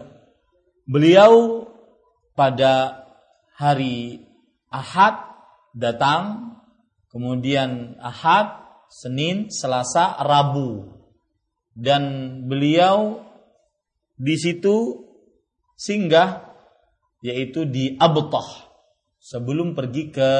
[0.88, 1.68] beliau
[2.32, 3.04] pada
[3.52, 4.24] hari
[4.72, 5.20] Ahad
[5.76, 6.56] datang
[7.12, 10.96] kemudian Ahad Senin Selasa Rabu.
[11.76, 13.20] Dan beliau
[14.16, 15.04] di situ
[15.76, 16.56] singgah
[17.20, 18.72] yaitu di Abtah
[19.20, 20.30] sebelum pergi ke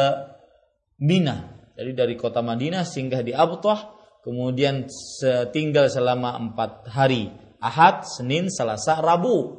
[1.04, 1.60] Mina.
[1.76, 4.88] Jadi dari kota Madinah singgah di Abtah kemudian
[5.52, 9.58] tinggal selama empat hari Ahad, Senin, Selasa, Rabu.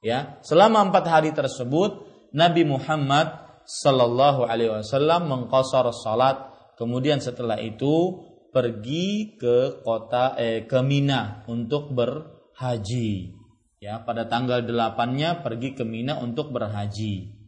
[0.00, 3.34] Ya, selama empat hari tersebut Nabi Muhammad
[3.68, 6.40] Sallallahu Alaihi Wasallam mengkosor salat,
[6.80, 13.36] kemudian setelah itu pergi ke kota eh, ke Mina untuk berhaji.
[13.78, 17.38] Ya, pada tanggal delapannya pergi ke Mina untuk berhaji.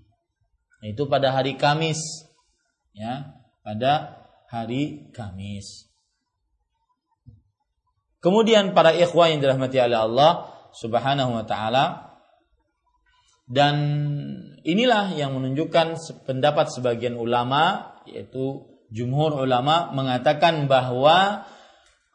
[0.85, 1.99] Itu pada hari Kamis.
[2.93, 5.90] Ya, pada hari Kamis.
[8.21, 10.33] Kemudian para ikhwah yang dirahmati oleh Allah
[10.77, 11.85] Subhanahu wa taala.
[13.51, 13.77] Dan
[14.63, 18.63] inilah yang menunjukkan pendapat sebagian ulama yaitu
[18.95, 21.49] jumhur ulama mengatakan bahwa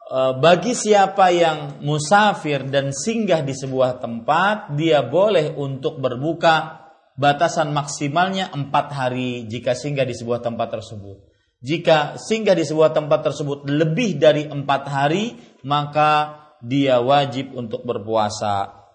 [0.00, 7.72] e, bagi siapa yang musafir dan singgah di sebuah tempat dia boleh untuk berbuka batasan
[7.72, 11.36] maksimalnya empat hari jika singgah di sebuah tempat tersebut.
[11.64, 18.86] Jika singgah di sebuah tempat tersebut lebih dari empat hari, maka dia wajib untuk berpuasa.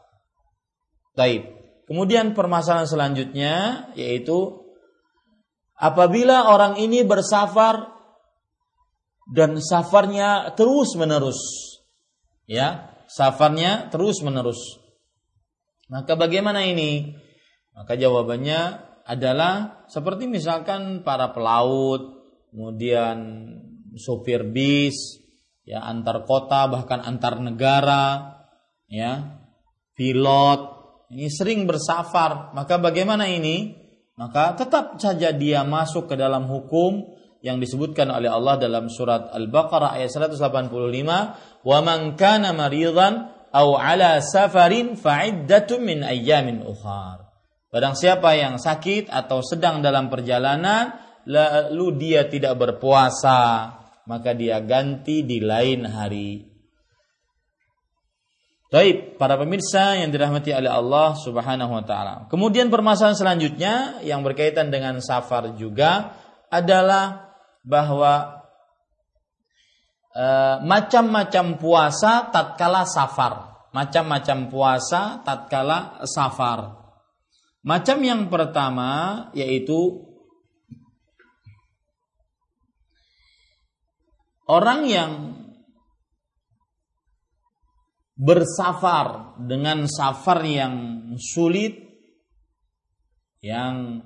[1.11, 1.59] Taib.
[1.91, 3.55] Kemudian permasalahan selanjutnya
[3.99, 4.63] yaitu
[5.75, 7.91] apabila orang ini bersafar
[9.27, 11.39] dan safarnya terus menerus,
[12.47, 14.79] ya, safarnya terus menerus.
[15.91, 17.11] Maka bagaimana ini?
[17.75, 23.47] Maka jawabannya adalah seperti misalkan para pelaut, kemudian
[23.99, 25.20] sopir bis,
[25.71, 28.35] ya antar kota bahkan antar negara,
[28.91, 29.39] ya
[29.95, 30.81] pilot
[31.11, 32.51] ini sering bersafar.
[32.51, 33.79] Maka bagaimana ini?
[34.19, 39.97] Maka tetap saja dia masuk ke dalam hukum yang disebutkan oleh Allah dalam surat Al-Baqarah
[39.97, 47.27] ayat 185, "Wa man kana maridan aw ala safarin fa'iddatun min ayyamin ukhar."
[47.71, 50.91] Barang siapa yang sakit atau sedang dalam perjalanan,
[51.25, 56.51] lalu dia tidak berpuasa, maka dia ganti di lain hari.
[58.71, 62.31] Baik, para pemirsa yang dirahmati oleh Allah Subhanahu wa taala.
[62.31, 66.15] Kemudian permasalahan selanjutnya yang berkaitan dengan safar juga
[66.47, 67.35] adalah
[67.67, 68.47] bahwa
[70.15, 73.67] uh, macam-macam puasa tatkala safar.
[73.75, 76.79] Macam-macam puasa tatkala safar.
[77.67, 80.10] Macam yang pertama yaitu
[84.51, 85.11] orang yang
[88.19, 90.75] bersafar dengan safar yang
[91.15, 91.79] sulit
[93.41, 94.03] yang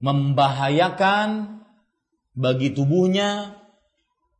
[0.00, 1.60] membahayakan
[2.34, 3.60] bagi tubuhnya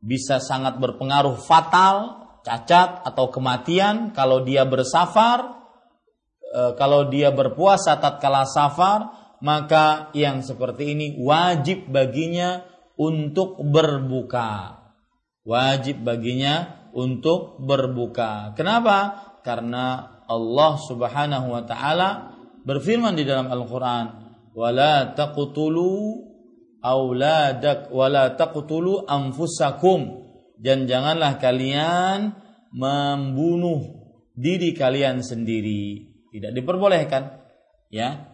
[0.03, 5.63] bisa sangat berpengaruh fatal, cacat atau kematian kalau dia bersafar,
[6.43, 12.67] e, kalau dia berpuasa tatkala safar, maka yang seperti ini wajib baginya
[12.99, 14.84] untuk berbuka
[15.45, 18.57] wajib baginya untuk berbuka.
[18.57, 19.25] Kenapa?
[19.45, 22.33] karena Allah Subhanahu wa taala
[22.65, 26.25] berfirman di dalam Al-Qur'an, "Wala taqtulu
[26.81, 30.25] auladak wala taqtulu anfusakum."
[30.57, 32.33] Dan janganlah kalian
[32.73, 34.01] membunuh
[34.33, 36.09] diri kalian sendiri.
[36.33, 37.45] Tidak diperbolehkan
[37.93, 38.33] ya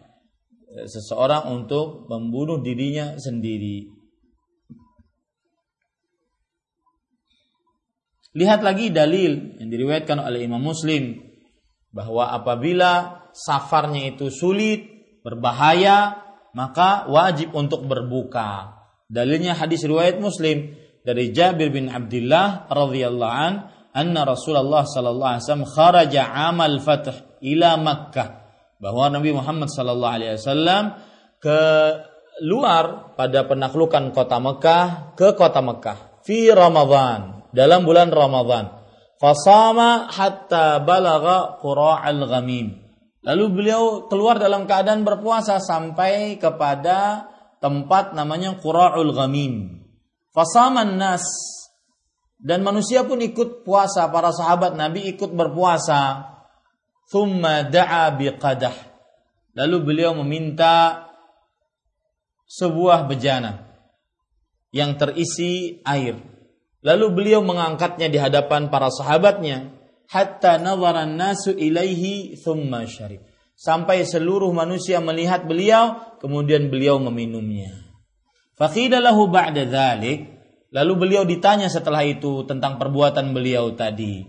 [0.88, 4.01] seseorang untuk membunuh dirinya sendiri.
[8.32, 11.20] Lihat lagi dalil yang diriwayatkan oleh Imam Muslim
[11.92, 14.88] bahwa apabila safarnya itu sulit,
[15.20, 16.16] berbahaya,
[16.56, 18.80] maka wajib untuk berbuka.
[19.12, 20.72] Dalilnya hadis riwayat Muslim
[21.04, 23.54] dari Jabir bin Abdullah radhiyallahu an
[23.92, 27.12] anna Rasulullah sallallahu alaihi wasallam kharaja amal fath
[27.44, 28.28] ila Makkah
[28.80, 30.96] bahwa Nabi Muhammad sallallahu alaihi wasallam
[31.36, 31.60] ke
[32.40, 38.68] luar pada penaklukan kota Mekah ke kota Mekah fi Ramadan dalam bulan Ramadhan.
[39.22, 42.82] Fasama hatta balagha qura'al ghamim.
[43.22, 47.30] Lalu beliau keluar dalam keadaan berpuasa sampai kepada
[47.62, 49.78] tempat namanya Qura'ul Ghamim.
[50.34, 51.22] Fasaman nas
[52.42, 56.34] dan manusia pun ikut puasa, para sahabat Nabi ikut berpuasa.
[57.06, 58.74] Thumma da'a biqadah.
[59.54, 61.06] Lalu beliau meminta
[62.50, 63.70] sebuah bejana
[64.74, 66.31] yang terisi air.
[66.82, 69.70] Lalu beliau mengangkatnya di hadapan para sahabatnya
[70.10, 73.22] hatta nazaran nasu ilaihi thumma syarib.
[73.54, 77.70] Sampai seluruh manusia melihat beliau kemudian beliau meminumnya.
[78.58, 80.26] Faqila ba'da dhalik
[80.74, 84.26] lalu beliau ditanya setelah itu tentang perbuatan beliau tadi.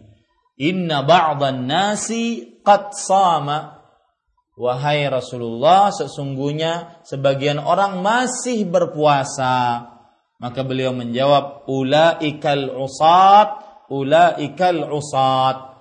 [0.62, 3.84] Inna ba'dan nasi qad sama
[4.54, 9.82] Wahai Rasulullah, sesungguhnya sebagian orang masih berpuasa
[10.44, 15.72] maka beliau menjawab, ulaikal usat, ulaikal usat.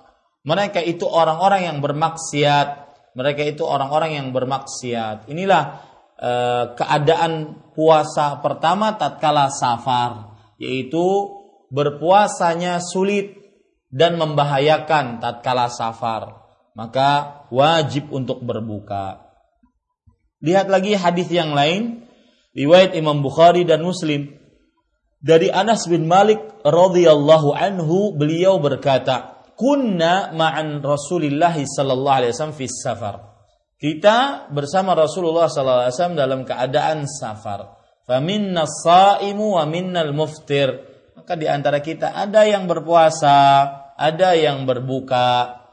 [0.47, 2.67] Mereka itu orang-orang yang bermaksiat.
[3.11, 5.27] Mereka itu orang-orang yang bermaksiat.
[5.27, 5.83] Inilah
[6.15, 11.27] eh, keadaan puasa pertama tatkala safar, yaitu
[11.67, 13.35] berpuasanya sulit
[13.91, 16.39] dan membahayakan tatkala safar.
[16.71, 19.27] Maka wajib untuk berbuka.
[20.39, 22.07] Lihat lagi hadis yang lain
[22.55, 24.42] riwayat Imam Bukhari dan Muslim
[25.23, 32.67] dari Anas bin Malik radhiyallahu anhu beliau berkata, "Kunna ma'an Rasulillah sallallahu alaihi wasallam fi
[32.67, 33.15] safar."
[33.79, 37.71] Kita bersama Rasulullah sallallahu alaihi wasallam dalam keadaan safar.
[38.03, 40.75] Faminna saimu wa minnal muftir.
[41.15, 43.63] Maka di antara kita ada yang berpuasa,
[43.95, 45.63] ada yang berbuka.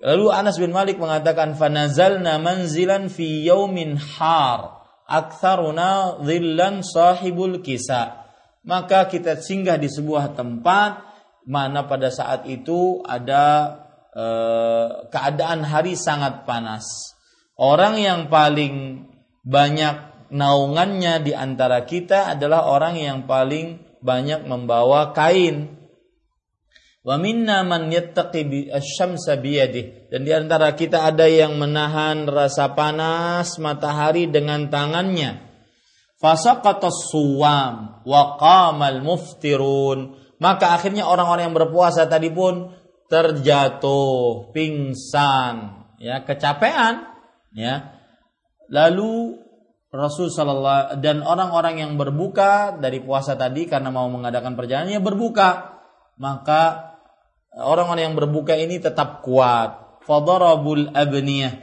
[0.00, 8.19] Lalu Anas bin Malik mengatakan fanazalna manzilan fi yaumin har aktsaruna dhillan sahibul kisa
[8.64, 11.08] maka kita singgah di sebuah tempat
[11.48, 13.76] mana pada saat itu ada
[14.12, 14.24] e,
[15.08, 16.84] keadaan hari sangat panas.
[17.56, 19.06] Orang yang paling
[19.44, 25.76] banyak naungannya di antara kita adalah orang yang paling banyak membawa kain.
[27.00, 27.88] Wa minna man.
[27.88, 28.12] Dan
[30.20, 35.49] di antara kita ada yang menahan rasa panas matahari dengan tangannya
[36.20, 40.20] fasaqatas suwam wa qamal muftirun.
[40.40, 42.72] Maka akhirnya orang-orang yang berpuasa tadi pun
[43.10, 47.08] terjatuh pingsan ya kecapean
[47.56, 47.98] ya.
[48.70, 49.36] Lalu
[49.90, 55.82] Rasul sallallahu dan orang-orang yang berbuka dari puasa tadi karena mau mengadakan perjalanannya berbuka.
[56.22, 56.94] Maka
[57.58, 59.98] orang-orang yang berbuka ini tetap kuat.
[60.06, 61.58] Fadarabul abniyah.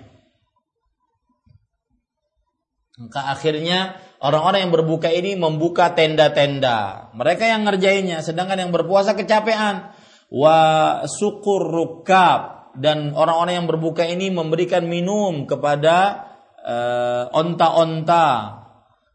[3.00, 3.96] Maka akhirnya
[4.28, 7.10] orang-orang yang berbuka ini membuka tenda-tenda.
[7.16, 9.96] Mereka yang ngerjainnya, sedangkan yang berpuasa kecapean.
[10.28, 10.60] Wa
[11.08, 16.28] syukur rukab dan orang-orang yang berbuka ini memberikan minum kepada
[16.62, 18.60] uh, onta-onta.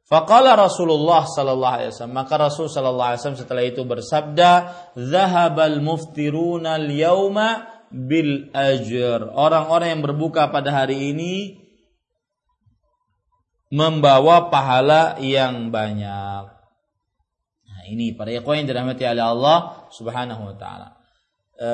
[0.03, 4.51] Faqala Rasulullah sallallahu alaihi wasallam maka Rasul sallallahu alaihi wasallam setelah itu bersabda,
[4.99, 11.62] "Zahabal muftiruna al-yauma bil ajr." Orang-orang yang berbuka pada hari ini
[13.73, 16.45] membawa pahala yang banyak.
[17.65, 20.89] Nah, ini para ikhwan yang dirahmati oleh Allah Subhanahu wa taala.
[21.57, 21.69] E,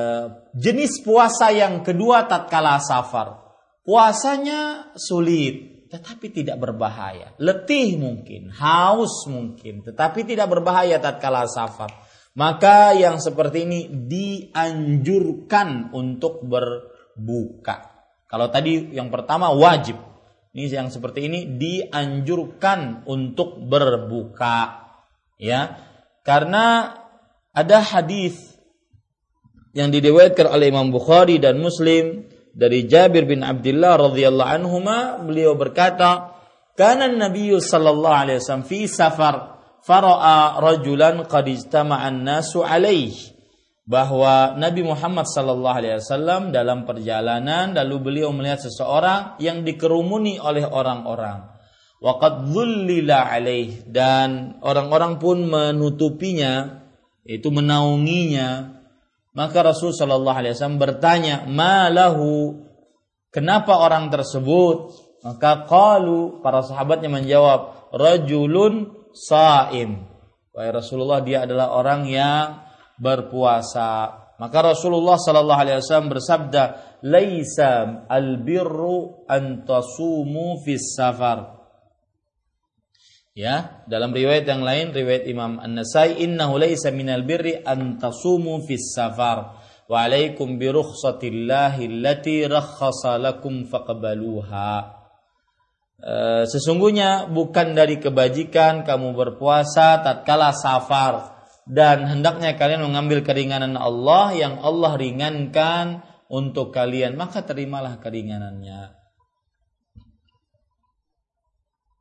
[0.55, 3.51] jenis puasa yang kedua tatkala safar.
[3.83, 7.33] Puasanya sulit tetapi tidak berbahaya.
[7.41, 11.89] Letih mungkin, haus mungkin, tetapi tidak berbahaya tatkala safar.
[12.37, 17.89] Maka yang seperti ini dianjurkan untuk berbuka.
[18.29, 19.97] Kalau tadi yang pertama wajib,
[20.49, 24.89] ini yang seperti ini dianjurkan untuk berbuka
[25.37, 25.77] ya.
[26.25, 26.93] Karena
[27.53, 28.57] ada hadis
[29.77, 36.33] yang diriwayatkan oleh Imam Bukhari dan Muslim dari Jabir bin Abdullah radhiyallahu anhuma beliau berkata
[36.73, 43.38] kana Nabi sallallahu alaihi wasallam fi safar fara'a rajulan qad ijtama'an nasu alaihi
[43.89, 50.61] bahwa Nabi Muhammad sallallahu alaihi wasallam dalam perjalanan lalu beliau melihat seseorang yang dikerumuni oleh
[50.61, 51.57] orang-orang.
[51.97, 56.85] Waqad dhullila alaih dan orang-orang pun menutupinya
[57.25, 58.77] itu menaunginya.
[59.33, 62.61] Maka Rasul sallallahu alaihi wasallam bertanya, "Malahu?
[63.33, 64.93] Kenapa orang tersebut?"
[65.25, 70.07] Maka qalu para sahabatnya menjawab, "Rajulun saim."
[70.53, 72.68] Wahai Rasulullah dia adalah orang yang
[72.99, 74.27] berpuasa.
[74.39, 76.63] Maka Rasulullah sallallahu alaihi wasallam bersabda,
[77.03, 81.59] "Laisa al-birru an tasumu fis safar."
[83.35, 88.95] Ya, dalam riwayat yang lain riwayat Imam An-Nasai, "Innahu laisa minal birri an tasumu fis
[88.95, 95.01] safar." Wa alaikum bi rukhsatillahi allati rakhasa lakum faqbaluha.
[95.99, 101.38] Uh, sesungguhnya bukan dari kebajikan kamu berpuasa tatkala safar
[101.69, 108.97] dan hendaknya kalian mengambil keringanan Allah yang Allah ringankan untuk kalian maka terimalah keringanannya.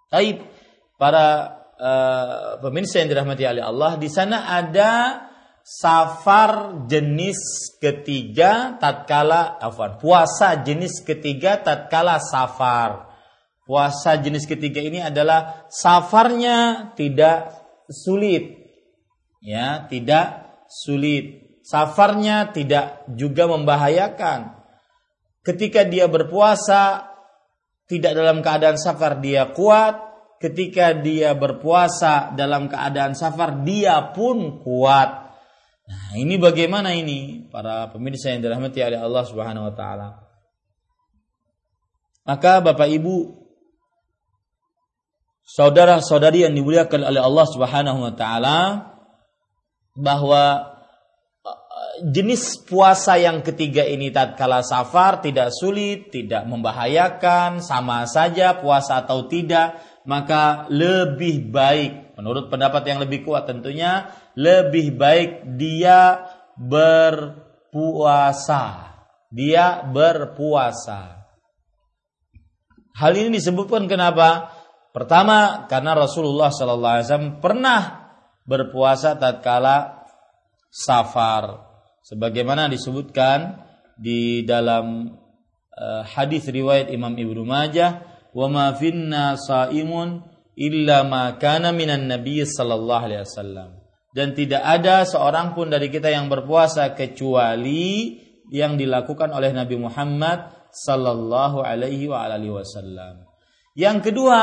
[0.08, 0.40] Taib
[0.96, 1.26] para
[1.76, 5.20] uh, pemirsa yang dirahmati oleh Allah di sana ada
[5.60, 13.04] safar jenis ketiga tatkala afwan puasa jenis ketiga tatkala safar.
[13.68, 17.52] Puasa jenis ketiga ini adalah safarnya tidak
[17.92, 18.57] sulit
[19.42, 21.58] ya tidak sulit.
[21.64, 24.56] Safarnya tidak juga membahayakan.
[25.44, 27.12] Ketika dia berpuasa
[27.88, 30.08] tidak dalam keadaan safar dia kuat.
[30.38, 35.28] Ketika dia berpuasa dalam keadaan safar dia pun kuat.
[35.88, 37.50] Nah ini bagaimana ini?
[37.50, 40.08] Para pemirsa yang dirahmati oleh Allah Subhanahu wa taala.
[42.22, 43.34] Maka Bapak Ibu
[45.48, 48.58] saudara-saudari yang dimuliakan oleh Allah Subhanahu wa taala
[49.98, 50.78] bahwa
[51.42, 59.02] uh, jenis puasa yang ketiga ini tatkala safar tidak sulit, tidak membahayakan, sama saja puasa
[59.02, 66.22] atau tidak, maka lebih baik menurut pendapat yang lebih kuat tentunya lebih baik dia
[66.58, 67.74] berpuasa.
[69.28, 71.18] Dia berpuasa.
[72.98, 74.50] Hal ini disebutkan kenapa?
[74.90, 77.97] Pertama, karena Rasulullah SAW pernah
[78.48, 80.08] berpuasa tatkala
[80.72, 81.68] safar
[82.00, 83.60] sebagaimana disebutkan
[84.00, 85.12] di dalam
[85.76, 90.24] uh, hadis riwayat Imam Ibnu Majah wa ma finna saimun
[90.56, 93.78] illa ma kana minan nabiy sallallahu alaihi wasallam
[94.16, 98.16] dan tidak ada seorang pun dari kita yang berpuasa kecuali
[98.48, 103.28] yang dilakukan oleh Nabi Muhammad sallallahu alaihi wa alihi wasallam.
[103.78, 104.40] Yang kedua,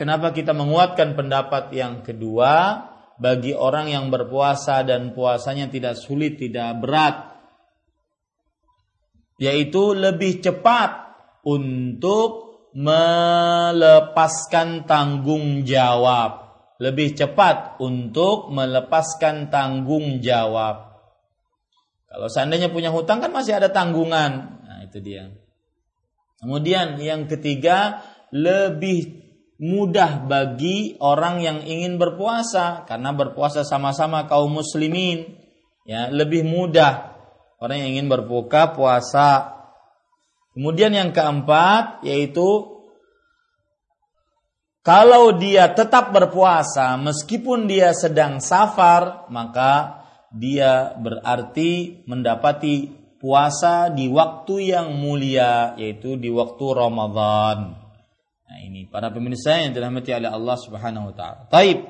[0.00, 2.86] kenapa kita menguatkan pendapat yang kedua?
[3.18, 7.34] Bagi orang yang berpuasa dan puasanya tidak sulit, tidak berat,
[9.42, 12.46] yaitu lebih cepat untuk
[12.78, 16.46] melepaskan tanggung jawab.
[16.78, 20.94] Lebih cepat untuk melepaskan tanggung jawab.
[22.06, 24.62] Kalau seandainya punya hutang kan masih ada tanggungan.
[24.62, 25.26] Nah, itu dia.
[26.38, 27.98] Kemudian yang ketiga,
[28.30, 29.27] lebih
[29.58, 35.34] mudah bagi orang yang ingin berpuasa karena berpuasa sama-sama kaum muslimin.
[35.82, 37.18] Ya lebih mudah
[37.58, 39.58] orang yang ingin berbuka puasa.
[40.54, 42.78] Kemudian yang keempat yaitu
[44.82, 50.02] kalau dia tetap berpuasa meskipun dia sedang safar maka
[50.34, 52.90] dia berarti mendapati
[53.20, 57.77] puasa di waktu yang mulia yaitu di waktu Ramadan
[58.48, 61.44] Nah ini para pemirsa yang dirahmati oleh Allah Subhanahu wa taala.
[61.52, 61.84] Taib.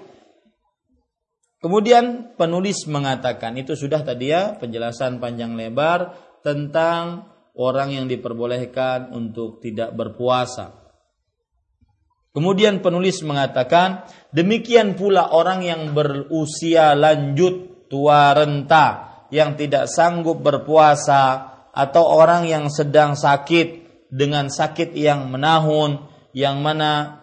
[1.59, 9.59] Kemudian penulis mengatakan itu sudah tadi ya penjelasan panjang lebar tentang orang yang diperbolehkan untuk
[9.59, 10.78] tidak berpuasa.
[12.30, 18.86] Kemudian penulis mengatakan demikian pula orang yang berusia lanjut tua renta
[19.34, 27.22] yang tidak sanggup berpuasa atau orang yang sedang sakit dengan sakit yang menahun yang mana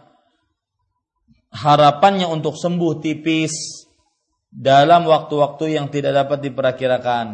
[1.56, 3.86] harapannya untuk sembuh tipis
[4.52, 7.28] dalam waktu-waktu yang tidak dapat diperkirakan.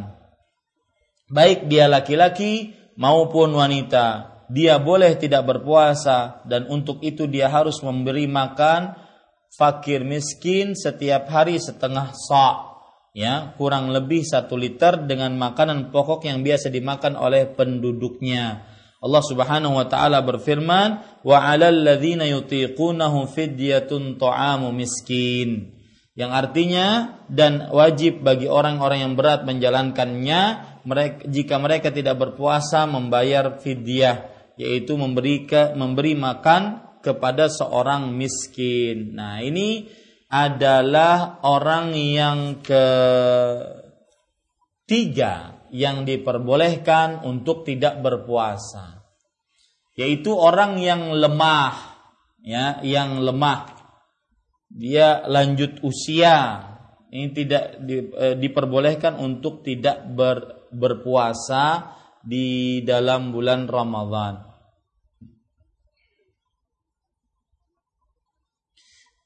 [1.31, 8.27] Baik dia laki-laki maupun wanita, dia boleh tidak berpuasa dan untuk itu dia harus memberi
[8.27, 8.99] makan
[9.55, 12.71] fakir miskin setiap hari setengah sa'
[13.11, 18.70] ya kurang lebih satu liter dengan makanan pokok yang biasa dimakan oleh penduduknya.
[19.01, 25.73] Allah Subhanahu wa taala berfirman, "Wa 'alal ladzina yutiqunahu fidyatun ta'amu miskin."
[26.13, 30.41] Yang artinya dan wajib bagi orang-orang yang berat menjalankannya
[30.85, 34.29] mereka jika mereka tidak berpuasa membayar fidyah
[34.59, 39.17] yaitu memberi ke, memberi makan kepada seorang miskin.
[39.17, 39.89] Nah, ini
[40.29, 42.61] adalah orang yang
[44.85, 49.01] ketiga yang diperbolehkan untuk tidak berpuasa.
[49.95, 51.75] Yaitu orang yang lemah
[52.43, 53.71] ya yang lemah.
[54.71, 56.67] Dia lanjut usia.
[57.11, 61.91] Ini tidak di, e, diperbolehkan untuk tidak ber, berpuasa
[62.23, 64.51] di dalam bulan Ramadhan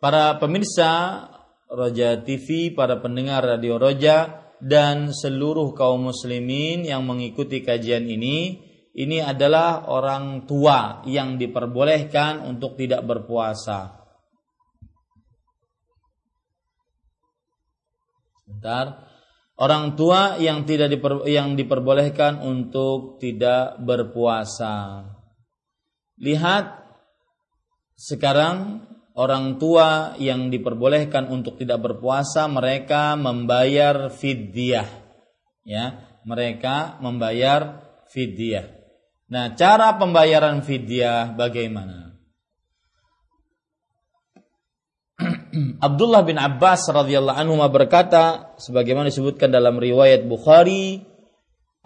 [0.06, 1.26] para pemirsa
[1.66, 8.66] Roja TV, para pendengar Radio Roja dan seluruh kaum muslimin yang mengikuti kajian ini,
[8.98, 13.94] ini adalah orang tua yang diperbolehkan untuk tidak berpuasa.
[18.42, 19.06] Sebentar.
[19.56, 25.06] Orang tua yang tidak diper, yang diperbolehkan untuk tidak berpuasa.
[26.20, 26.76] Lihat
[27.96, 28.84] sekarang
[29.16, 34.86] orang tua yang diperbolehkan untuk tidak berpuasa mereka membayar fidyah.
[35.66, 38.70] Ya mereka membayar fidyah.
[39.32, 42.20] Nah cara pembayaran fidyah bagaimana?
[45.88, 51.02] Abdullah bin Abbas radhiyallahu anhu berkata sebagaimana disebutkan dalam riwayat Bukhari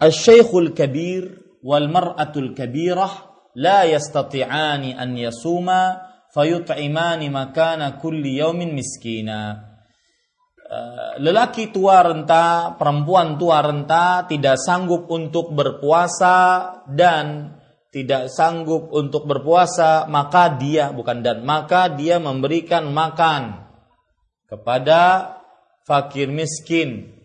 [0.00, 9.70] Asy-Syaikhul Kabir wal mar'atul kabirah la yastati'ani an yasuma fayut'imani makana kulli yaumin miskina.
[10.70, 16.38] Eh, lelaki tua renta, perempuan tua renta tidak sanggup untuk berpuasa
[16.86, 17.58] dan
[17.90, 23.66] tidak sanggup untuk berpuasa, maka dia bukan dan maka dia memberikan makan
[24.46, 25.34] kepada
[25.82, 27.18] fakir miskin.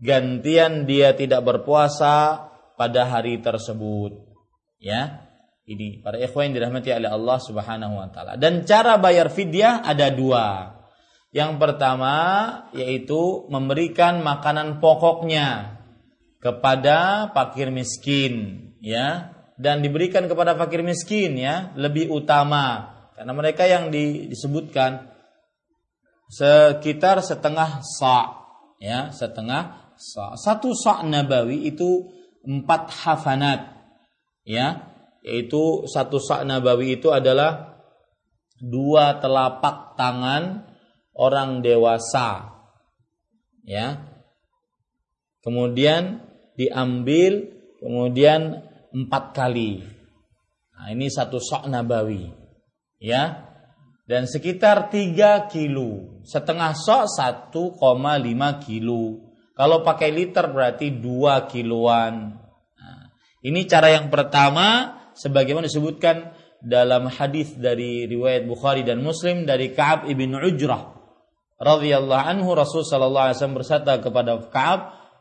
[0.00, 2.48] Gantian dia tidak berpuasa
[2.80, 4.16] pada hari tersebut.
[4.80, 5.31] Ya.
[5.62, 8.34] Ini para ikhwan yang dirahmati oleh Allah Subhanahu wa taala.
[8.34, 10.74] Dan cara bayar fidyah ada dua.
[11.30, 12.14] Yang pertama
[12.74, 15.78] yaitu memberikan makanan pokoknya
[16.42, 19.30] kepada fakir miskin, ya.
[19.54, 25.14] Dan diberikan kepada fakir miskin ya, lebih utama karena mereka yang disebutkan
[26.26, 28.42] sekitar setengah sa,
[28.82, 30.34] ya, setengah sa.
[30.34, 32.10] Satu sa nabawi itu
[32.42, 33.78] empat hafanat,
[34.42, 34.91] ya
[35.22, 37.78] yaitu satu sak nabawi itu adalah
[38.58, 40.66] dua telapak tangan
[41.14, 42.50] orang dewasa.
[43.62, 44.10] Ya.
[45.42, 46.22] Kemudian
[46.58, 47.50] diambil
[47.82, 48.62] kemudian
[48.94, 49.82] empat kali.
[50.74, 52.30] Nah ini satu sak nabawi.
[52.98, 53.50] Ya.
[54.06, 56.22] Dan sekitar tiga kilo.
[56.26, 57.06] Setengah sok
[57.54, 59.32] 1,5 kilo.
[59.54, 62.34] Kalau pakai liter berarti dua kiloan.
[62.76, 63.02] Nah,
[63.46, 66.32] ini cara yang pertama sebagaimana disebutkan
[66.62, 70.94] dalam hadis dari riwayat Bukhari dan Muslim dari Ka'ab ibn Ujrah
[71.58, 74.80] radhiyallahu anhu Rasul sallallahu alaihi wasallam bersabda kepada Ka'ab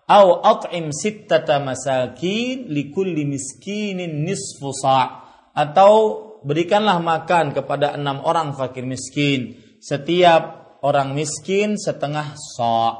[0.09, 5.21] au at'im sittata masakin likulli miskinin nisfu sa'
[5.53, 5.93] atau
[6.41, 9.61] berikanlah makan kepada enam orang fakir miskin.
[9.81, 12.97] Setiap orang miskin setengah sa'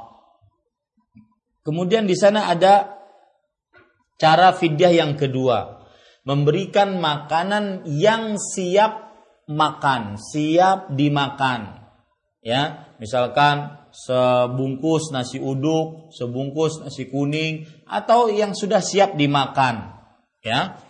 [1.66, 3.02] kemudian di sana ada
[4.22, 5.81] cara fidyah yang kedua
[6.22, 9.12] memberikan makanan yang siap
[9.50, 11.82] makan, siap dimakan.
[12.42, 19.94] Ya, misalkan sebungkus nasi uduk, sebungkus nasi kuning atau yang sudah siap dimakan.
[20.42, 20.82] Ya.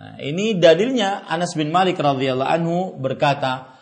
[0.00, 3.76] Nah, ini dalilnya Anas bin Malik radhiyallahu anhu berkata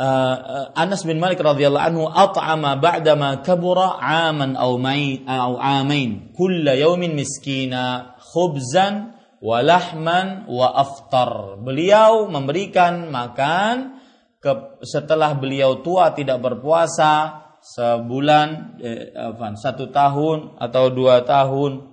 [0.00, 6.72] uh, Anas bin Malik radhiyallahu anhu at'ama ba'dama kabura aman aw main aw amain kulla
[6.72, 9.12] yawmin miskina khubzan
[9.42, 11.58] walahman wa aftar.
[11.58, 13.98] Beliau memberikan makan
[14.38, 19.10] ke, setelah beliau tua tidak berpuasa sebulan eh,
[19.58, 21.90] satu tahun atau dua tahun.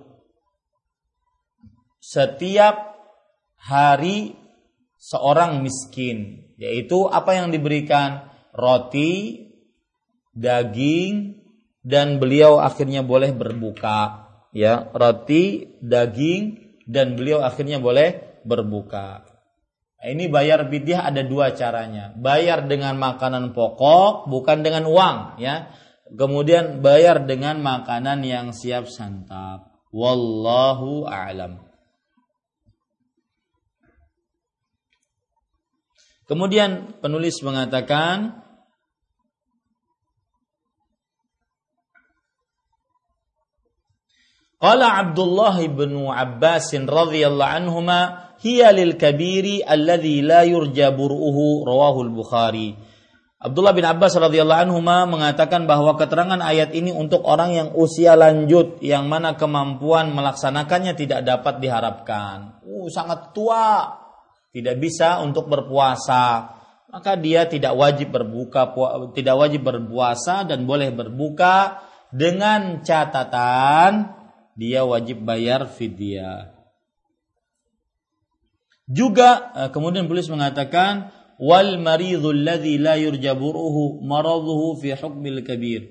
[1.98, 2.96] Setiap
[3.60, 4.38] hari
[4.96, 8.30] seorang miskin yaitu apa yang diberikan?
[8.50, 9.46] Roti
[10.34, 11.38] daging
[11.86, 14.90] dan beliau akhirnya boleh berbuka ya.
[14.90, 19.22] Roti daging dan beliau akhirnya boleh berbuka.
[20.02, 22.10] Ini bayar bidyah ada dua caranya.
[22.18, 25.70] Bayar dengan makanan pokok bukan dengan uang ya.
[26.10, 29.70] kemudian bayar dengan makanan yang siap santap.
[29.94, 31.62] Wallahu a'lam.
[36.26, 38.42] Kemudian penulis mengatakan
[44.60, 52.76] Qala Abdullah bin Abbas radhiyallahu anhuma hiya lil kabiri alladhi la yurja bur'uhu rawahu al-Bukhari.
[53.40, 58.84] Abdullah bin Abbas radhiyallahu anhu mengatakan bahwa keterangan ayat ini untuk orang yang usia lanjut
[58.84, 62.60] yang mana kemampuan melaksanakannya tidak dapat diharapkan.
[62.60, 63.96] Uh, sangat tua,
[64.52, 66.52] tidak bisa untuk berpuasa,
[66.92, 68.76] maka dia tidak wajib berbuka
[69.16, 71.80] tidak wajib berpuasa dan boleh berbuka
[72.12, 74.19] dengan catatan
[74.60, 76.52] dia wajib bayar fidyah.
[78.84, 81.08] Juga eh, kemudian tulis mengatakan
[81.40, 85.88] wal maridul ladzi la yurjaburuhu maraduhu fi hukmil kabir.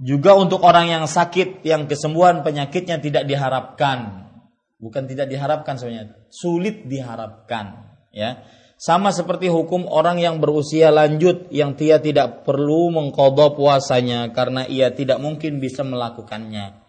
[0.00, 4.30] Juga untuk orang yang sakit yang kesembuhan penyakitnya tidak diharapkan
[4.80, 7.84] bukan tidak diharapkan sebenarnya sulit diharapkan
[8.16, 8.40] ya
[8.80, 14.88] sama seperti hukum orang yang berusia lanjut yang dia tidak perlu mengkodok puasanya karena ia
[14.96, 16.80] tidak mungkin bisa melakukannya.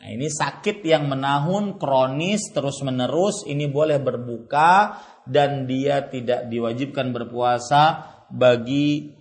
[0.00, 7.08] Nah ini sakit yang menahun kronis terus menerus ini boleh berbuka dan dia tidak diwajibkan
[7.16, 9.16] berpuasa bagi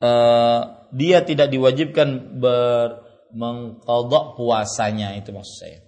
[0.00, 0.60] uh,
[0.96, 3.04] dia tidak diwajibkan ber
[3.36, 5.80] mengkodok puasanya itu maksud saya.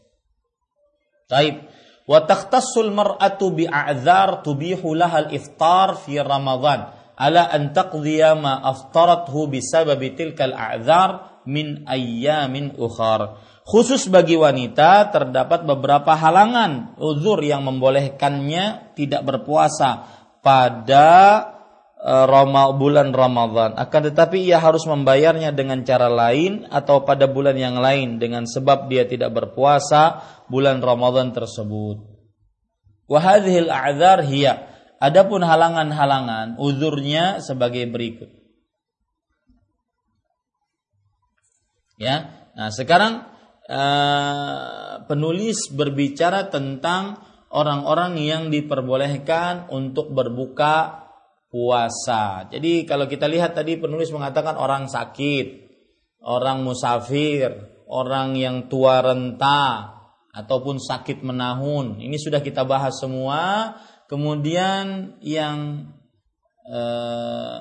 [1.32, 1.56] Taib.
[2.04, 10.12] Wa takhtassul mar'atu bi'a'dzar tubihu laha al-iftar fi Ramadan ala an taqdiya ma aftarathu bisababi
[10.12, 13.40] tilkal a'dzar min ayyamin ukhar.
[13.64, 20.04] Khusus bagi wanita terdapat beberapa halangan uzur yang membolehkannya tidak berpuasa
[20.44, 21.53] pada
[22.04, 23.80] Roma, bulan Ramadhan.
[23.80, 28.92] Akan tetapi ia harus membayarnya dengan cara lain atau pada bulan yang lain dengan sebab
[28.92, 30.20] dia tidak berpuasa
[30.52, 32.04] bulan Ramadhan tersebut.
[33.08, 34.68] Wahadhil a'dzar hiya.
[35.00, 38.28] Adapun halangan-halangan uzurnya sebagai berikut.
[41.96, 42.48] Ya.
[42.52, 43.24] Nah, sekarang
[43.64, 47.16] uh, penulis berbicara tentang
[47.48, 51.03] orang-orang yang diperbolehkan untuk berbuka
[51.54, 52.50] puasa.
[52.50, 55.46] Jadi kalau kita lihat tadi penulis mengatakan orang sakit,
[56.26, 57.54] orang musafir,
[57.86, 59.94] orang yang tua renta
[60.34, 62.02] ataupun sakit menahun.
[62.02, 63.70] Ini sudah kita bahas semua.
[64.10, 65.88] Kemudian yang
[66.66, 67.58] eh,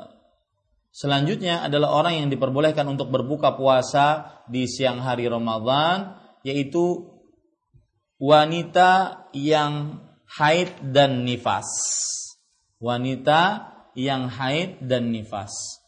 [0.90, 7.14] selanjutnya adalah orang yang diperbolehkan untuk berbuka puasa di siang hari Ramadan yaitu
[8.18, 10.02] wanita yang
[10.34, 11.70] haid dan nifas.
[12.82, 15.82] Wanita yang haid dan nifas.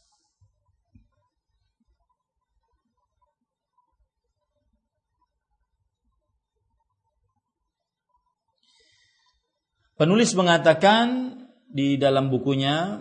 [9.95, 11.39] Penulis mengatakan
[11.71, 12.99] di dalam bukunya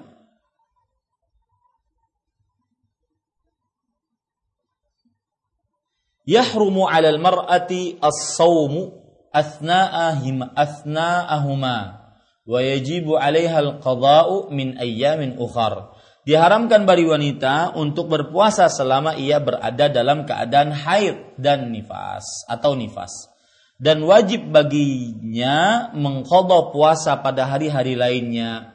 [6.25, 8.95] Yahrumu 'alal mar'ati as-sawmu
[9.35, 12.04] athna'ahima athna'ahuma
[12.45, 15.97] wa yajibu 'alaiha al-qada'u min ayyamin ukhar.
[16.25, 23.29] Diharamkan bagi wanita untuk berpuasa selama ia berada dalam keadaan haid dan nifas atau nifas.
[23.77, 28.73] Dan wajib baginya mengqadha puasa pada hari-hari lainnya.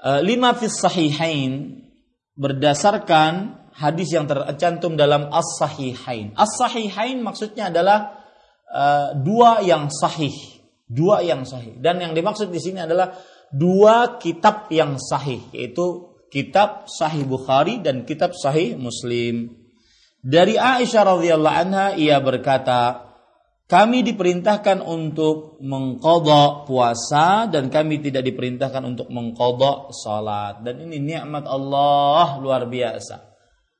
[0.00, 1.84] E, lima fis sahihain
[2.32, 6.32] berdasarkan hadis yang tercantum dalam as-sahihain.
[6.32, 8.22] As-sahihain maksudnya adalah
[8.70, 10.53] uh, dua yang sahih
[10.84, 13.16] dua yang sahih dan yang dimaksud di sini adalah
[13.52, 19.54] dua kitab yang sahih yaitu kitab Sahih Bukhari dan kitab Sahih Muslim.
[20.18, 23.06] Dari Aisyah radhiyallahu anha ia berkata,
[23.70, 31.46] kami diperintahkan untuk mengkodok puasa dan kami tidak diperintahkan untuk mengkodok salat dan ini nikmat
[31.46, 33.30] Allah luar biasa.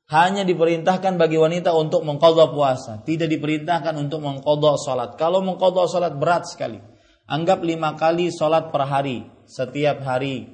[0.05, 5.17] Hanya diperintahkan bagi wanita untuk mengkodok puasa, tidak diperintahkan untuk mengkodok salat.
[5.17, 6.94] Kalau mengkodok salat berat sekali
[7.25, 10.45] Anggap lima kali sholat per hari setiap hari.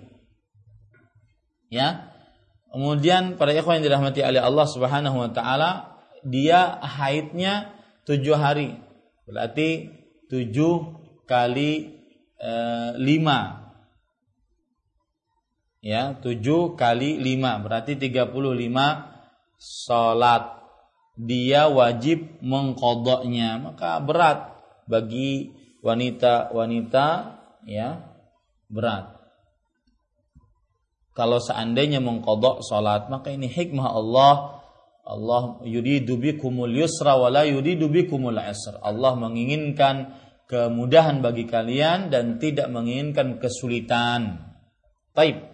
[1.67, 2.11] Ya.
[2.71, 7.75] Kemudian para ikhwan yang dirahmati oleh Allah Subhanahu wa taala, dia haidnya
[8.07, 8.79] tujuh hari.
[9.27, 9.91] Berarti
[10.31, 10.95] tujuh
[11.27, 11.99] kali
[12.39, 12.53] e,
[12.95, 13.67] lima.
[15.83, 19.19] Ya, tujuh kali lima berarti tiga puluh lima
[19.59, 20.63] sholat.
[21.19, 24.55] Dia wajib mengkodoknya, maka berat
[24.87, 25.51] bagi
[25.81, 27.07] wanita-wanita
[27.65, 28.05] ya
[28.71, 29.17] berat.
[31.11, 34.33] kalau seandainya mengkodok sholat maka ini hikmah Allah.
[35.01, 38.77] Allah yuridu bikumul yusra wa la yuridu bikumul asr.
[38.85, 40.13] Allah menginginkan
[40.45, 44.53] kemudahan bagi kalian dan tidak menginginkan kesulitan.
[45.11, 45.51] Taib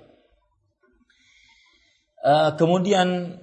[2.27, 3.39] uh, kemudian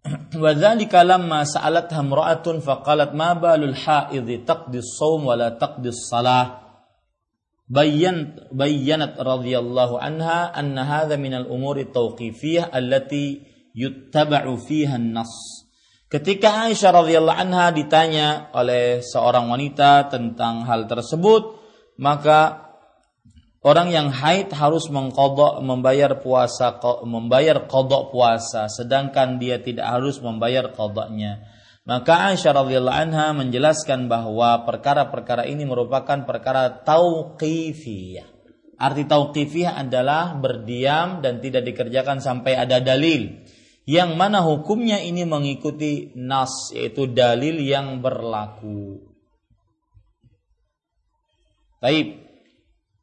[0.42, 6.60] wa dzalika lamma sa'alat hamra'atun faqalat ma balul haidhi taqdis shaum wa la taqdis salah.
[7.70, 15.30] Bayyan bayyanat radhiyallahu anha anna hadha min al umuri tawqifiyah allati yuttaba'u fiha an-nass
[16.10, 21.62] ketika Aisyah radhiyallahu anha ditanya oleh seorang wanita tentang hal tersebut
[22.02, 22.69] maka
[23.60, 30.72] Orang yang haid harus mengkodok membayar puasa membayar kodok puasa, sedangkan dia tidak harus membayar
[30.72, 31.44] kodoknya.
[31.84, 38.28] Maka Aisyah radhiyallahu anha menjelaskan bahwa perkara-perkara ini merupakan perkara tauqifiyah.
[38.80, 43.44] Arti tauqifiyah adalah berdiam dan tidak dikerjakan sampai ada dalil.
[43.84, 49.04] Yang mana hukumnya ini mengikuti nas yaitu dalil yang berlaku.
[51.80, 52.29] Baik,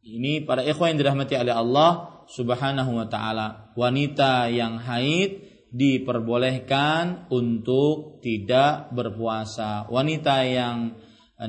[0.07, 3.75] ini para ikhwan yang dirahmati oleh Allah Subhanahu wa taala.
[3.75, 9.87] Wanita yang haid diperbolehkan untuk tidak berpuasa.
[9.91, 10.95] Wanita yang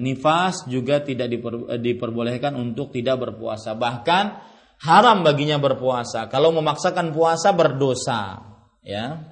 [0.02, 3.78] nifas juga tidak diper, diperbolehkan untuk tidak berpuasa.
[3.78, 4.24] Bahkan
[4.82, 6.26] haram baginya berpuasa.
[6.26, 8.42] Kalau memaksakan puasa berdosa,
[8.82, 9.22] ya.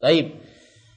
[0.00, 0.40] Baik.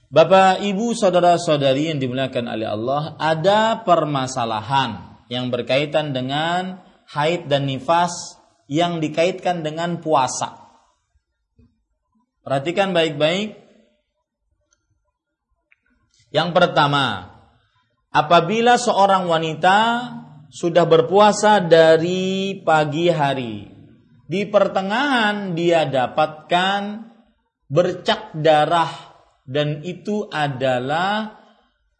[0.07, 8.37] Bapak, Ibu, saudara-saudari yang dimuliakan oleh Allah, ada permasalahan yang berkaitan dengan haid dan nifas
[8.65, 10.65] yang dikaitkan dengan puasa.
[12.45, 13.57] Perhatikan baik-baik.
[16.29, 17.31] Yang pertama,
[18.13, 19.77] apabila seorang wanita
[20.51, 23.65] sudah berpuasa dari pagi hari,
[24.25, 26.81] di pertengahan dia dapatkan
[27.69, 29.15] bercak darah
[29.45, 31.44] dan itu adalah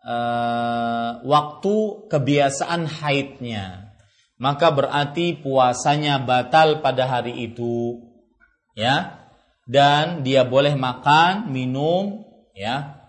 [0.06, 1.76] uh, waktu
[2.08, 3.92] kebiasaan haidnya.
[4.38, 8.00] Maka berarti puasanya batal pada hari itu.
[8.78, 9.26] Ya.
[9.66, 12.22] Dan dia boleh makan minum
[12.54, 13.02] ya.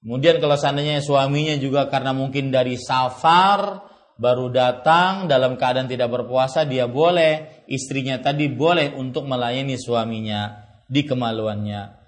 [0.00, 3.84] Kemudian kalau seandainya suaminya juga karena mungkin dari safar
[4.16, 7.60] baru datang dalam keadaan tidak berpuasa dia boleh.
[7.68, 11.98] Istrinya tadi boleh untuk melayani suaminya di kemaluannya.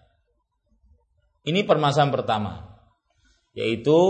[1.44, 2.69] Ini permasalahan pertama
[3.60, 4.00] yaitu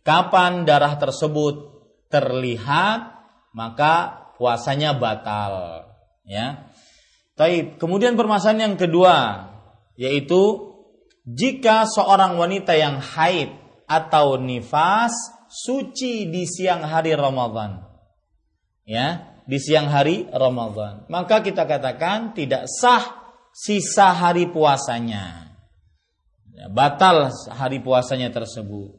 [0.00, 1.68] kapan darah tersebut
[2.08, 3.20] terlihat
[3.52, 5.84] maka puasanya batal
[6.24, 6.72] ya.
[7.36, 7.76] Taib.
[7.76, 9.48] Kemudian permasalahan yang kedua
[10.00, 10.72] yaitu
[11.28, 13.52] jika seorang wanita yang haid
[13.84, 15.12] atau nifas
[15.52, 17.84] suci di siang hari Ramadan.
[18.88, 21.06] Ya, di siang hari Ramadan.
[21.06, 23.20] Maka kita katakan tidak sah
[23.54, 25.49] sisa hari puasanya ya,
[26.68, 28.92] batal hari puasanya tersebut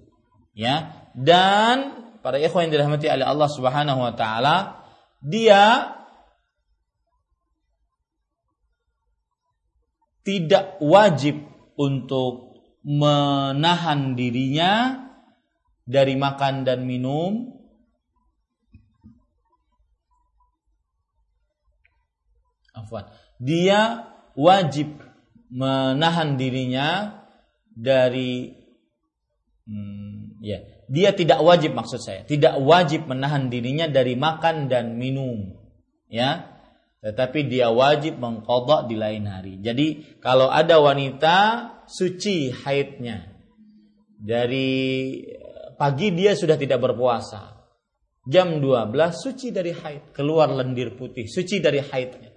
[0.58, 4.82] ya dan para ikhwan yang dirahmati oleh Allah Subhanahu wa taala
[5.22, 5.94] dia
[10.26, 11.38] tidak wajib
[11.78, 15.06] untuk menahan dirinya
[15.86, 17.62] dari makan dan minum
[22.72, 23.12] Afwan.
[23.36, 24.96] Dia wajib
[25.52, 27.21] menahan dirinya
[27.72, 28.52] dari
[29.68, 30.60] hmm, ya
[30.92, 35.62] dia tidak wajib maksud saya tidak wajib menahan dirinya dari makan dan minum
[36.12, 36.52] ya.
[37.02, 39.58] Tetapi dia wajib mengkodok di lain hari.
[39.58, 41.38] Jadi kalau ada wanita
[41.90, 43.26] suci haidnya
[44.22, 45.18] dari
[45.82, 47.58] pagi dia sudah tidak berpuasa
[48.30, 52.30] jam 12 suci dari haid keluar lendir putih suci dari haidnya.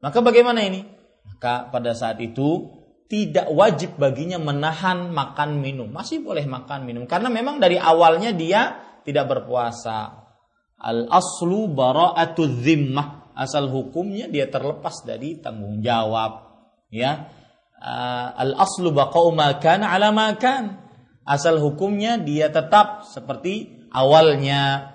[0.00, 0.80] Maka bagaimana ini?
[1.28, 2.72] Maka pada saat itu
[3.10, 5.90] tidak wajib baginya menahan makan minum.
[5.90, 10.30] Masih boleh makan minum karena memang dari awalnya dia tidak berpuasa.
[10.78, 13.34] Al aslu bara'atu zimmah.
[13.34, 16.54] Asal hukumnya dia terlepas dari tanggung jawab.
[16.94, 17.34] Ya.
[17.80, 20.78] Uh, al aslu baqa'u ma kana ala ma kan.
[21.26, 24.94] Asal hukumnya dia tetap seperti awalnya.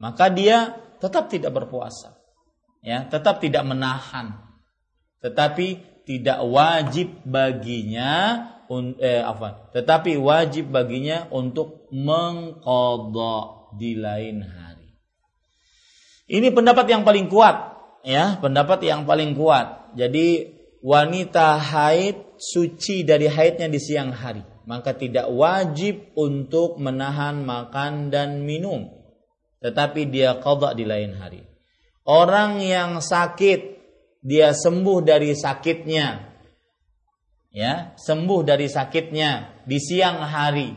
[0.00, 2.16] Maka dia tetap tidak berpuasa.
[2.80, 4.40] Ya, tetap tidak menahan.
[5.20, 8.42] Tetapi tidak wajib baginya
[8.98, 14.90] eh, apa tetapi wajib baginya untuk mengkodok di lain hari.
[16.26, 19.94] Ini pendapat yang paling kuat ya pendapat yang paling kuat.
[19.94, 20.50] Jadi
[20.82, 28.42] wanita haid suci dari haidnya di siang hari maka tidak wajib untuk menahan makan dan
[28.42, 28.86] minum
[29.62, 31.46] tetapi dia kodok di lain hari.
[32.02, 33.79] Orang yang sakit
[34.20, 36.28] dia sembuh dari sakitnya.
[37.50, 40.70] Ya sembuh dari sakitnya di siang hari.